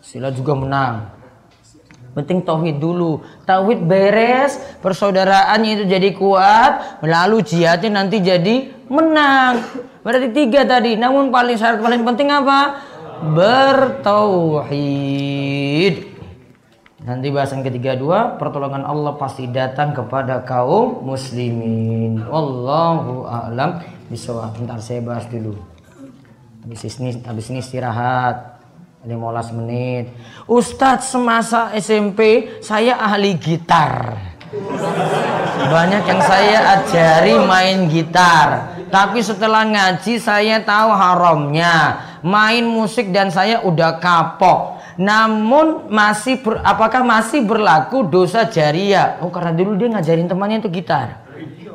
Silat 0.00 0.32
juga 0.32 0.56
menang. 0.56 1.12
Penting 2.16 2.48
tauhid 2.48 2.80
dulu. 2.80 3.20
Tauhid 3.44 3.84
beres, 3.84 4.56
persaudaraannya 4.80 5.70
itu 5.76 5.84
jadi 5.84 6.08
kuat, 6.16 7.04
lalu 7.04 7.44
jihadnya 7.44 8.00
nanti 8.00 8.24
jadi 8.24 8.72
menang. 8.88 9.60
Berarti 10.06 10.30
tiga 10.30 10.62
tadi. 10.62 10.94
Namun 10.94 11.34
paling 11.34 11.58
syarat 11.58 11.82
paling 11.82 12.06
penting 12.06 12.30
apa? 12.30 12.78
Bertauhid. 13.26 14.54
Nanti 17.02 17.26
bahasan 17.34 17.66
ketiga 17.66 17.98
dua, 17.98 18.38
pertolongan 18.38 18.86
Allah 18.86 19.18
pasti 19.18 19.50
datang 19.50 19.90
kepada 19.94 20.46
kaum 20.46 21.02
muslimin. 21.02 22.22
Wallahu 22.22 23.26
a'lam 23.26 23.82
bishawab. 24.06 24.54
Bentar 24.54 24.78
saya 24.78 25.02
bahas 25.02 25.26
dulu. 25.26 25.58
Habis 26.62 26.86
ini, 27.02 27.18
habis 27.26 27.50
ini 27.50 27.58
istirahat. 27.58 28.54
15 29.06 29.54
menit. 29.54 30.10
Ustadz 30.50 31.14
semasa 31.14 31.70
SMP 31.78 32.50
saya 32.58 32.98
ahli 32.98 33.38
gitar. 33.38 34.18
Banyak 35.66 36.02
yang 36.10 36.22
saya 36.26 36.78
ajari 36.78 37.38
main 37.38 37.86
gitar. 37.86 38.75
Tapi 38.86 39.18
setelah 39.18 39.66
ngaji 39.66 40.14
saya 40.22 40.62
tahu 40.62 40.90
haramnya. 40.94 41.74
Main 42.22 42.66
musik 42.66 43.10
dan 43.10 43.30
saya 43.30 43.62
udah 43.62 43.98
kapok. 43.98 44.78
Namun 44.96 45.92
masih 45.92 46.40
ber, 46.40 46.64
apakah 46.64 47.04
masih 47.04 47.44
berlaku 47.44 48.06
dosa 48.08 48.48
jariah? 48.48 49.20
Oh 49.20 49.28
karena 49.28 49.52
dulu 49.52 49.76
dia 49.76 49.92
ngajarin 49.92 50.26
temannya 50.26 50.64
itu 50.64 50.72
gitar. 50.72 51.26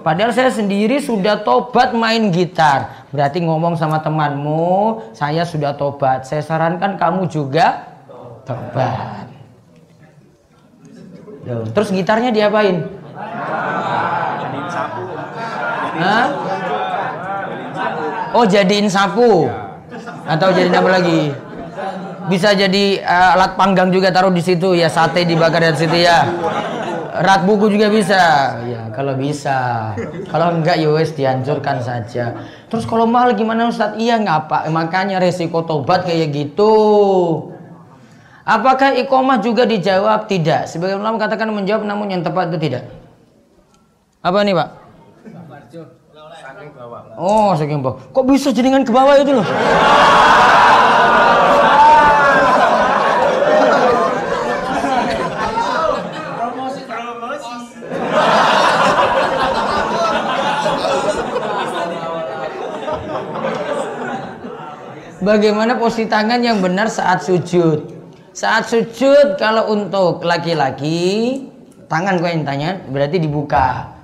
Padahal 0.02 0.34
saya 0.34 0.50
sendiri 0.50 0.98
sudah 0.98 1.46
tobat 1.46 1.94
main 1.94 2.34
gitar. 2.34 3.06
Berarti 3.14 3.46
ngomong 3.46 3.78
sama 3.78 4.02
temanmu, 4.02 5.14
saya 5.14 5.46
sudah 5.46 5.78
tobat. 5.78 6.26
Saya 6.26 6.42
sarankan 6.42 6.98
kamu 6.98 7.30
juga 7.30 7.86
tobat. 8.50 9.30
Terus 11.46 11.90
gitarnya 11.94 12.34
diapain? 12.34 12.82
Hah? 16.02 16.51
Oh 18.32 18.46
jadiin 18.48 18.88
sapu? 18.88 19.48
Atau 20.24 20.56
jadiin 20.56 20.76
apa 20.76 20.90
lagi? 20.90 21.36
Bisa 22.32 22.56
jadi 22.56 23.02
uh, 23.04 23.36
alat 23.36 23.60
panggang 23.60 23.92
juga 23.92 24.14
taruh 24.14 24.32
di 24.32 24.40
situ 24.40 24.78
ya 24.78 24.88
sate 24.88 25.28
dibakar 25.28 25.60
di 25.60 25.80
situ 25.80 25.98
ya. 26.00 26.28
Rak 27.12 27.44
buku 27.44 27.76
juga 27.76 27.92
bisa. 27.92 28.56
Ya 28.64 28.88
kalau 28.96 29.20
bisa. 29.20 29.92
Kalau 30.32 30.56
enggak 30.56 30.80
ya 30.80 30.90
wes 30.96 31.12
dihancurkan 31.12 31.84
saja. 31.84 32.40
Terus 32.72 32.88
kalau 32.88 33.04
mahal 33.04 33.36
gimana 33.36 33.68
Ustadz 33.68 34.00
iya 34.00 34.16
ngapa 34.16 34.72
makanya 34.72 35.20
resiko 35.20 35.68
tobat 35.68 36.08
kayak 36.08 36.32
gitu. 36.32 36.72
Apakah 38.48 38.96
ikomah 38.96 39.44
juga 39.44 39.68
dijawab? 39.68 40.26
Tidak. 40.32 40.72
Sebagai 40.72 40.98
ulama 40.98 41.20
katakan 41.20 41.52
menjawab 41.52 41.84
namun 41.84 42.10
yang 42.10 42.24
tepat 42.24 42.50
itu 42.56 42.72
tidak. 42.72 42.88
Apa 44.24 44.46
nih 44.46 44.56
pak 44.56 44.81
Oh, 47.18 47.58
saking 47.58 47.82
bawah. 47.82 47.98
Kok 48.14 48.26
bisa 48.30 48.54
jaringan 48.54 48.86
ke 48.86 48.92
bawah 48.94 49.18
itu 49.18 49.34
loh? 49.34 49.48
Bagaimana 65.22 65.78
posisi 65.78 66.10
tangan 66.10 66.42
yang 66.42 66.66
benar 66.66 66.90
saat 66.90 67.22
sujud? 67.22 67.86
Saat 68.34 68.74
sujud 68.74 69.38
kalau 69.38 69.70
untuk 69.70 70.26
laki-laki 70.26 71.46
tangan 71.86 72.18
kau 72.18 72.26
yang 72.26 72.42
tanya 72.42 72.82
berarti 72.90 73.22
dibuka. 73.22 74.01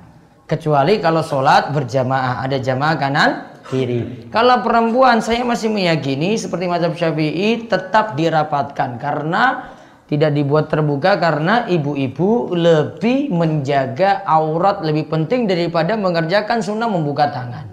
Kecuali 0.48 1.04
kalau 1.04 1.20
sholat 1.20 1.76
berjamaah 1.76 2.48
ada 2.48 2.56
jamaah 2.56 2.96
kanan 2.96 3.30
kiri. 3.68 4.32
Kalau 4.32 4.64
perempuan 4.64 5.20
saya 5.20 5.44
masih 5.44 5.68
meyakini 5.68 6.40
seperti 6.40 6.72
mazhab 6.72 6.96
Syafi'i 6.96 7.68
tetap 7.68 8.16
dirapatkan 8.16 8.96
karena 8.96 9.76
tidak 10.08 10.32
dibuat 10.32 10.72
terbuka 10.72 11.20
karena 11.20 11.68
ibu-ibu 11.68 12.56
lebih 12.56 13.28
menjaga 13.28 14.24
aurat 14.24 14.80
lebih 14.88 15.12
penting 15.12 15.52
daripada 15.52 16.00
mengerjakan 16.00 16.64
sunnah 16.64 16.88
membuka 16.88 17.28
tangan. 17.28 17.68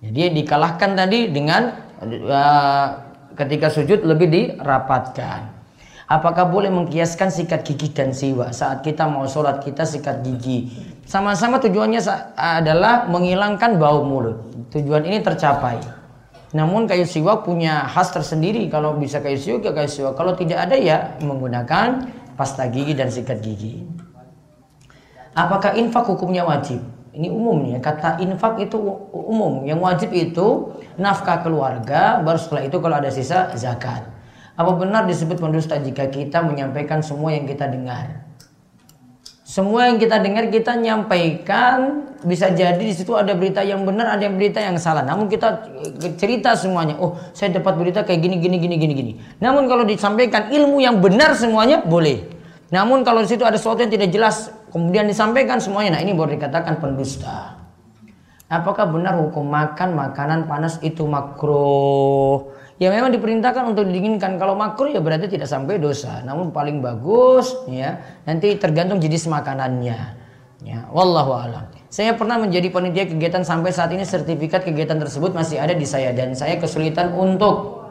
Jadi 0.00 0.40
dikalahkan 0.40 0.96
tadi 0.96 1.28
dengan 1.28 1.68
uh, 2.00 2.86
ketika 3.36 3.68
sujud 3.68 4.08
lebih 4.08 4.32
dirapatkan. 4.32 5.59
Apakah 6.10 6.50
boleh 6.50 6.74
mengkiaskan 6.74 7.30
sikat 7.30 7.62
gigi 7.62 7.94
dan 7.94 8.10
siwa 8.10 8.50
saat 8.50 8.82
kita 8.82 9.06
mau 9.06 9.30
sholat 9.30 9.62
kita 9.62 9.86
sikat 9.86 10.26
gigi? 10.26 10.66
Sama-sama 11.06 11.62
tujuannya 11.62 12.02
adalah 12.34 13.06
menghilangkan 13.06 13.78
bau 13.78 14.02
mulut. 14.02 14.42
Tujuan 14.74 15.06
ini 15.06 15.22
tercapai. 15.22 15.78
Namun 16.50 16.90
kayu 16.90 17.06
siwa 17.06 17.46
punya 17.46 17.86
khas 17.86 18.10
tersendiri. 18.10 18.66
Kalau 18.66 18.98
bisa 18.98 19.22
kayu 19.22 19.38
siwa, 19.38 19.62
ke 19.62 19.70
kayu 19.70 19.86
siwa. 19.86 20.10
Kalau 20.18 20.34
tidak 20.34 20.66
ada 20.66 20.74
ya 20.74 21.14
menggunakan 21.22 22.10
pasta 22.34 22.66
gigi 22.66 22.98
dan 22.98 23.06
sikat 23.06 23.38
gigi. 23.38 23.86
Apakah 25.38 25.78
infak 25.78 26.10
hukumnya 26.10 26.42
wajib? 26.42 26.82
Ini 27.14 27.30
umum 27.30 27.70
ya, 27.70 27.78
kata 27.78 28.18
infak 28.18 28.58
itu 28.58 28.82
umum. 29.14 29.62
Yang 29.62 29.78
wajib 29.78 30.10
itu 30.10 30.74
nafkah 30.98 31.46
keluarga, 31.46 32.18
baru 32.18 32.38
setelah 32.38 32.66
itu 32.66 32.76
kalau 32.82 32.98
ada 32.98 33.14
sisa 33.14 33.54
zakat. 33.54 34.18
Apa 34.56 34.72
benar 34.76 35.06
disebut 35.06 35.38
pendusta 35.38 35.78
jika 35.78 36.10
kita 36.10 36.42
menyampaikan 36.42 37.04
semua 37.04 37.34
yang 37.34 37.46
kita 37.46 37.70
dengar? 37.70 38.30
Semua 39.50 39.90
yang 39.90 39.98
kita 39.98 40.22
dengar 40.22 40.46
kita 40.46 40.78
nyampaikan 40.78 42.06
bisa 42.22 42.54
jadi 42.54 42.78
di 42.78 42.94
situ 42.94 43.18
ada 43.18 43.34
berita 43.34 43.66
yang 43.66 43.82
benar, 43.82 44.14
ada 44.14 44.22
yang 44.22 44.38
berita 44.38 44.62
yang 44.62 44.78
salah. 44.78 45.02
Namun 45.02 45.26
kita 45.26 45.66
cerita 46.14 46.54
semuanya. 46.54 46.94
Oh, 47.02 47.18
saya 47.34 47.58
dapat 47.58 47.74
berita 47.74 48.06
kayak 48.06 48.22
gini 48.22 48.38
gini 48.38 48.62
gini 48.62 48.76
gini 48.78 48.94
gini. 48.94 49.12
Namun 49.42 49.66
kalau 49.66 49.82
disampaikan 49.82 50.54
ilmu 50.54 50.78
yang 50.78 51.02
benar 51.02 51.34
semuanya 51.34 51.82
boleh. 51.82 52.30
Namun 52.70 53.02
kalau 53.02 53.26
di 53.26 53.28
situ 53.28 53.42
ada 53.42 53.58
sesuatu 53.58 53.82
yang 53.82 53.90
tidak 53.90 54.14
jelas 54.14 54.54
kemudian 54.70 55.10
disampaikan 55.10 55.58
semuanya, 55.58 55.98
nah 55.98 56.00
ini 56.06 56.14
baru 56.14 56.38
dikatakan 56.38 56.78
pendusta. 56.78 57.59
Apakah 58.50 58.90
benar 58.90 59.14
hukum 59.14 59.46
makan 59.46 59.94
makanan 59.94 60.50
panas 60.50 60.82
itu 60.82 61.06
makruh? 61.06 62.50
Ya 62.82 62.90
memang 62.90 63.14
diperintahkan 63.14 63.62
untuk 63.62 63.86
didinginkan. 63.86 64.42
Kalau 64.42 64.58
makruh 64.58 64.90
ya 64.90 64.98
berarti 64.98 65.30
tidak 65.30 65.46
sampai 65.46 65.78
dosa. 65.78 66.18
Namun 66.26 66.50
paling 66.50 66.82
bagus 66.82 67.54
ya 67.70 68.02
nanti 68.26 68.58
tergantung 68.58 68.98
jenis 68.98 69.30
makanannya. 69.30 70.18
Ya, 70.66 70.82
wallahu 70.90 71.30
alam. 71.30 71.70
Saya 71.94 72.18
pernah 72.18 72.42
menjadi 72.42 72.68
panitia 72.74 73.06
kegiatan 73.06 73.46
sampai 73.46 73.70
saat 73.70 73.94
ini 73.94 74.02
sertifikat 74.02 74.66
kegiatan 74.66 74.98
tersebut 74.98 75.30
masih 75.30 75.62
ada 75.62 75.72
di 75.72 75.86
saya 75.86 76.10
dan 76.10 76.34
saya 76.34 76.58
kesulitan 76.58 77.14
untuk 77.14 77.86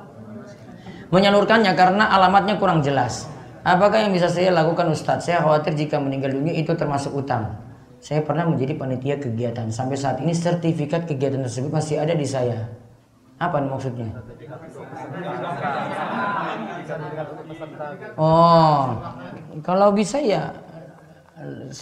menyalurkannya 1.09 1.71
karena 1.71 2.11
alamatnya 2.13 2.59
kurang 2.59 2.83
jelas. 2.83 3.31
Apakah 3.63 4.03
yang 4.03 4.11
bisa 4.11 4.27
saya 4.27 4.51
lakukan 4.51 4.91
Ustadz? 4.91 5.31
Saya 5.31 5.39
khawatir 5.39 5.73
jika 5.73 6.03
meninggal 6.03 6.35
dunia 6.35 6.51
itu 6.51 6.75
termasuk 6.75 7.15
utang. 7.15 7.68
Saya 7.99 8.23
pernah 8.23 8.47
menjadi 8.47 8.79
panitia 8.79 9.19
kegiatan. 9.19 9.67
Sampai 9.75 9.99
saat 9.99 10.23
ini 10.23 10.31
sertifikat 10.31 11.03
kegiatan 11.03 11.43
tersebut 11.43 11.71
masih 11.71 11.99
ada 11.99 12.15
di 12.15 12.23
saya. 12.23 12.71
Apa 13.39 13.63
maksudnya? 13.63 14.11
Oh, 18.19 18.99
kalau 19.63 19.95
bisa 19.95 20.19
ya 20.19 20.51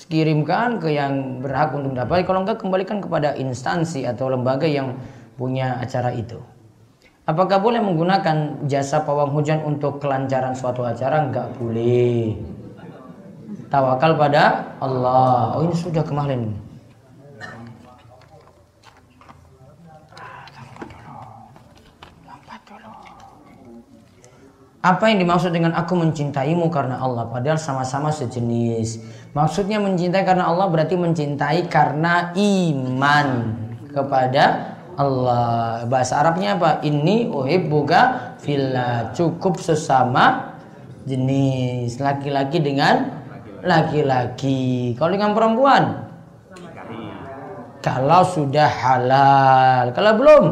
kirimkan 0.09 0.77
ke 0.77 0.93
yang 0.93 1.41
berhak 1.41 1.73
untuk 1.73 1.97
dapat. 1.97 2.25
Kalau 2.25 2.45
enggak 2.45 2.61
kembalikan 2.61 3.01
kepada 3.01 3.33
instansi 3.33 4.05
atau 4.05 4.29
lembaga 4.29 4.69
yang 4.69 4.97
punya 5.37 5.81
acara 5.81 6.13
itu. 6.13 6.37
Apakah 7.27 7.59
boleh 7.59 7.83
menggunakan 7.83 8.69
jasa 8.71 9.03
pawang 9.03 9.35
hujan 9.35 9.59
untuk 9.65 9.99
kelancaran 9.99 10.55
suatu 10.55 10.85
acara? 10.85 11.25
Enggak 11.27 11.57
boleh. 11.57 12.56
Tawakal 13.67 14.15
pada 14.15 14.75
Allah. 14.79 15.59
Oh 15.59 15.67
ini 15.67 15.75
sudah 15.75 16.03
kemarin. 16.03 16.55
Apa 24.87 25.11
yang 25.11 25.19
dimaksud 25.19 25.51
dengan 25.51 25.75
aku 25.75 25.99
mencintaimu 25.99 26.71
karena 26.71 27.03
Allah 27.03 27.27
padahal 27.27 27.59
sama-sama 27.59 28.07
sejenis. 28.07 29.03
Maksudnya 29.35 29.83
mencintai 29.83 30.23
karena 30.23 30.47
Allah 30.47 30.71
berarti 30.71 30.95
mencintai 30.95 31.67
karena 31.67 32.31
iman 32.31 33.27
kepada 33.91 34.77
Allah. 34.95 35.83
Bahasa 35.91 36.23
Arabnya 36.23 36.55
apa? 36.55 36.79
Ini 36.87 37.27
uhibbuka 37.27 38.33
fillah. 38.39 39.11
Cukup 39.11 39.59
sesama 39.59 40.55
jenis 41.03 41.99
laki-laki 41.99 42.63
dengan 42.63 43.16
laki-laki. 43.63 44.93
Kalau 44.97 45.11
dengan 45.13 45.31
perempuan? 45.33 45.83
Kalau 47.81 48.21
sudah 48.25 48.67
halal. 48.67 49.95
Kalau 49.95 50.11
belum? 50.17 50.43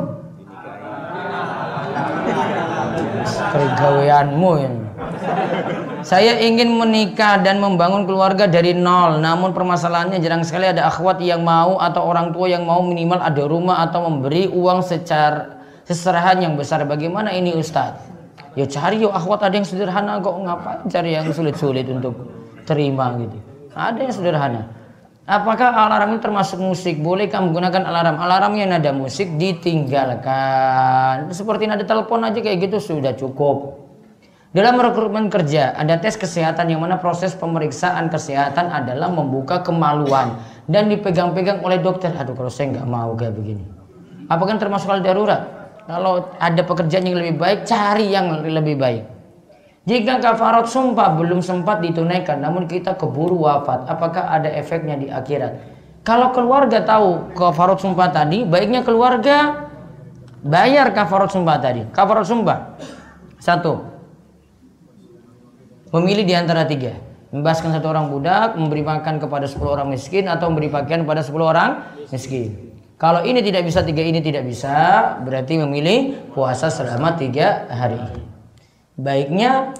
Ini. 4.55 4.79
Saya 6.05 6.37
ingin 6.37 6.69
menikah 6.77 7.41
dan 7.41 7.57
membangun 7.57 8.05
keluarga 8.05 8.45
dari 8.45 8.77
nol. 8.77 9.17
Namun 9.19 9.57
permasalahannya 9.57 10.21
jarang 10.21 10.45
sekali 10.45 10.69
ada 10.69 10.85
akhwat 10.85 11.17
yang 11.17 11.41
mau 11.41 11.81
atau 11.81 12.05
orang 12.05 12.29
tua 12.29 12.45
yang 12.45 12.61
mau 12.61 12.85
minimal 12.85 13.17
ada 13.19 13.43
rumah 13.49 13.81
atau 13.89 14.05
memberi 14.05 14.45
uang 14.53 14.85
secara 14.85 15.65
seserahan 15.81 16.45
yang 16.45 16.53
besar. 16.53 16.85
Bagaimana 16.85 17.33
ini 17.33 17.57
Ustadz? 17.57 18.13
Ya 18.55 18.63
cari 18.69 19.03
yuk 19.03 19.11
akhwat 19.11 19.43
ada 19.43 19.55
yang 19.59 19.67
sederhana 19.67 20.23
kok 20.23 20.31
ngapain 20.31 20.87
cari 20.87 21.11
yang 21.11 21.27
sulit-sulit 21.35 21.83
untuk 21.91 22.15
terima 22.65 23.13
gitu. 23.21 23.37
Ada 23.71 23.99
yang 24.01 24.13
sederhana. 24.13 24.61
Apakah 25.25 25.73
alarm 25.73 26.17
ini 26.17 26.21
termasuk 26.21 26.61
musik? 26.61 27.01
Bolehkah 27.01 27.41
menggunakan 27.41 27.81
alarm? 27.81 28.21
Alarm 28.21 28.53
yang 28.61 28.69
nada 28.69 28.93
musik 28.93 29.25
ditinggalkan. 29.41 31.33
Seperti 31.33 31.65
nada 31.65 31.81
telepon 31.81 32.21
aja 32.21 32.37
kayak 32.37 32.69
gitu 32.69 32.77
sudah 32.77 33.17
cukup. 33.17 33.81
Dalam 34.53 34.77
rekrutmen 34.79 35.27
kerja, 35.27 35.73
ada 35.75 35.97
tes 35.97 36.15
kesehatan 36.15 36.69
yang 36.71 36.79
mana 36.79 37.01
proses 37.01 37.33
pemeriksaan 37.35 38.07
kesehatan 38.07 38.69
adalah 38.71 39.09
membuka 39.11 39.59
kemaluan 39.65 40.39
dan 40.69 40.87
dipegang-pegang 40.93 41.59
oleh 41.65 41.81
dokter. 41.81 42.13
Aduh, 42.15 42.37
kalau 42.37 42.53
saya 42.53 42.71
nggak 42.77 42.87
mau 42.87 43.17
kayak 43.17 43.33
begini. 43.35 43.65
Apakah 44.29 44.61
termasuk 44.61 44.87
hal 44.93 45.01
darurat? 45.03 45.41
Kalau 45.89 46.33
ada 46.37 46.61
pekerjaan 46.61 47.05
yang 47.05 47.17
lebih 47.17 47.35
baik, 47.41 47.65
cari 47.65 48.13
yang 48.13 48.29
lebih 48.45 48.77
baik. 48.77 49.14
Jika 49.85 50.17
kafarat 50.17 50.65
sumpah 50.65 51.13
belum 51.13 51.45
sempat 51.45 51.81
ditunaikan, 51.85 52.41
namun 52.41 52.65
kita 52.65 52.97
keburu 52.97 53.45
wafat, 53.45 53.85
apakah 53.85 54.33
ada 54.33 54.49
efeknya 54.49 54.97
di 54.97 55.07
akhirat? 55.13 55.61
Kalau 56.01 56.33
keluarga 56.33 56.81
tahu 56.81 57.37
kafarat 57.37 57.81
sumpah 57.81 58.09
tadi, 58.09 58.45
baiknya 58.45 58.81
keluarga 58.81 59.69
bayar 60.41 60.89
kafarat 60.89 61.29
sumpah 61.29 61.57
tadi. 61.61 61.85
Kafarat 61.93 62.25
sumpah. 62.25 62.77
Satu, 63.37 63.95
memilih 65.95 66.27
di 66.27 66.35
antara 66.35 66.67
tiga 66.67 66.99
membebaskan 67.31 67.71
satu 67.71 67.87
orang 67.87 68.11
budak 68.11 68.59
memberi 68.59 68.83
makan 68.83 69.15
kepada 69.19 69.47
10 69.47 69.63
orang 69.63 69.87
miskin 69.87 70.27
atau 70.27 70.51
memberi 70.51 70.67
pakaian 70.67 71.07
kepada 71.07 71.23
10 71.23 71.35
orang 71.39 71.71
miskin 72.11 72.75
kalau 72.99 73.23
ini 73.23 73.39
tidak 73.39 73.63
bisa 73.67 73.83
tiga 73.83 74.03
ini 74.03 74.19
tidak 74.19 74.43
bisa 74.43 74.75
berarti 75.23 75.59
memilih 75.59 76.31
puasa 76.35 76.67
selama 76.67 77.15
tiga 77.15 77.67
hari 77.71 77.99
baiknya 78.95 79.75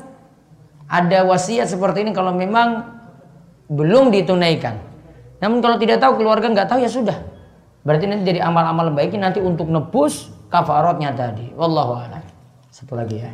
ada 0.86 1.26
wasiat 1.26 1.72
seperti 1.72 2.06
ini 2.06 2.12
kalau 2.14 2.36
memang 2.36 2.96
belum 3.72 4.14
ditunaikan. 4.14 4.78
Namun 5.42 5.60
kalau 5.60 5.82
tidak 5.82 6.00
tahu 6.00 6.22
keluarga 6.22 6.48
nggak 6.52 6.70
tahu 6.70 6.80
ya 6.84 6.92
sudah. 6.92 7.18
Berarti 7.86 8.06
nanti 8.10 8.24
jadi 8.26 8.46
amal-amal 8.46 8.94
baiknya 8.94 9.30
nanti 9.30 9.42
untuk 9.42 9.70
nebus 9.70 10.30
kafarotnya 10.50 11.14
tadi. 11.14 11.54
Wallahu 11.54 11.98
a'lam. 11.98 12.24
Satu 12.70 12.98
lagi 12.98 13.22
ya. 13.22 13.32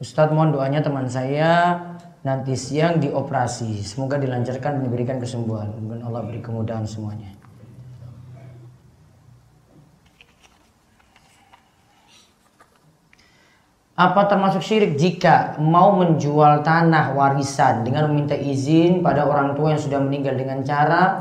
Ustadz 0.00 0.32
mohon 0.32 0.56
doanya 0.56 0.80
teman 0.80 1.04
saya 1.12 1.76
nanti 2.20 2.52
siang 2.52 3.00
dioperasi. 3.00 3.80
Semoga 3.80 4.20
dilancarkan 4.20 4.80
dan 4.80 4.82
diberikan 4.84 5.16
kesembuhan. 5.16 5.72
Dan 5.88 6.00
Allah 6.04 6.22
beri 6.24 6.40
kemudahan 6.44 6.84
semuanya. 6.84 7.32
Apa 14.00 14.32
termasuk 14.32 14.64
syirik 14.64 14.96
jika 14.96 15.60
mau 15.60 15.92
menjual 15.92 16.64
tanah 16.64 17.12
warisan 17.12 17.84
dengan 17.84 18.08
meminta 18.08 18.32
izin 18.32 19.04
pada 19.04 19.28
orang 19.28 19.52
tua 19.52 19.76
yang 19.76 19.82
sudah 19.82 20.00
meninggal 20.00 20.40
dengan 20.40 20.64
cara 20.64 21.20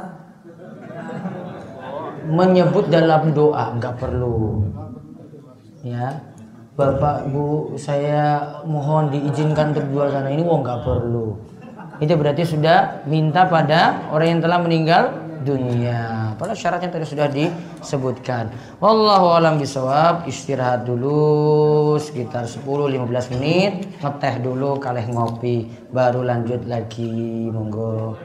menyebut 2.24 2.88
dalam 2.88 3.36
doa? 3.36 3.76
Enggak 3.76 4.00
perlu. 4.00 4.64
Ya, 5.84 6.24
Bapak 6.80 7.28
Bu 7.28 7.76
saya 7.76 8.40
mohon 8.64 9.12
diizinkan 9.12 9.76
untuk 9.76 9.84
jual 9.92 10.08
tanah 10.16 10.32
ini 10.32 10.48
wong 10.48 10.64
nggak 10.64 10.88
perlu. 10.88 11.36
Itu 12.00 12.16
berarti 12.16 12.48
sudah 12.48 13.04
minta 13.04 13.44
pada 13.52 14.08
orang 14.16 14.40
yang 14.40 14.42
telah 14.48 14.64
meninggal 14.64 15.12
dunia. 15.44 16.32
Pada 16.40 16.56
syaratnya 16.56 16.88
tadi 16.88 17.04
sudah 17.04 17.28
disebutkan. 17.28 18.48
Wallahu 18.80 19.28
alam 19.36 19.60
bisawab. 19.60 20.24
Istirahat 20.24 20.88
dulu 20.88 22.00
sekitar 22.00 22.48
10-15 22.48 23.36
menit. 23.36 24.00
Ngeteh 24.00 24.40
dulu 24.40 24.80
kalih 24.80 25.04
ngopi. 25.12 25.68
Baru 25.92 26.24
lanjut 26.24 26.64
lagi. 26.64 27.52
Monggo 27.52 28.16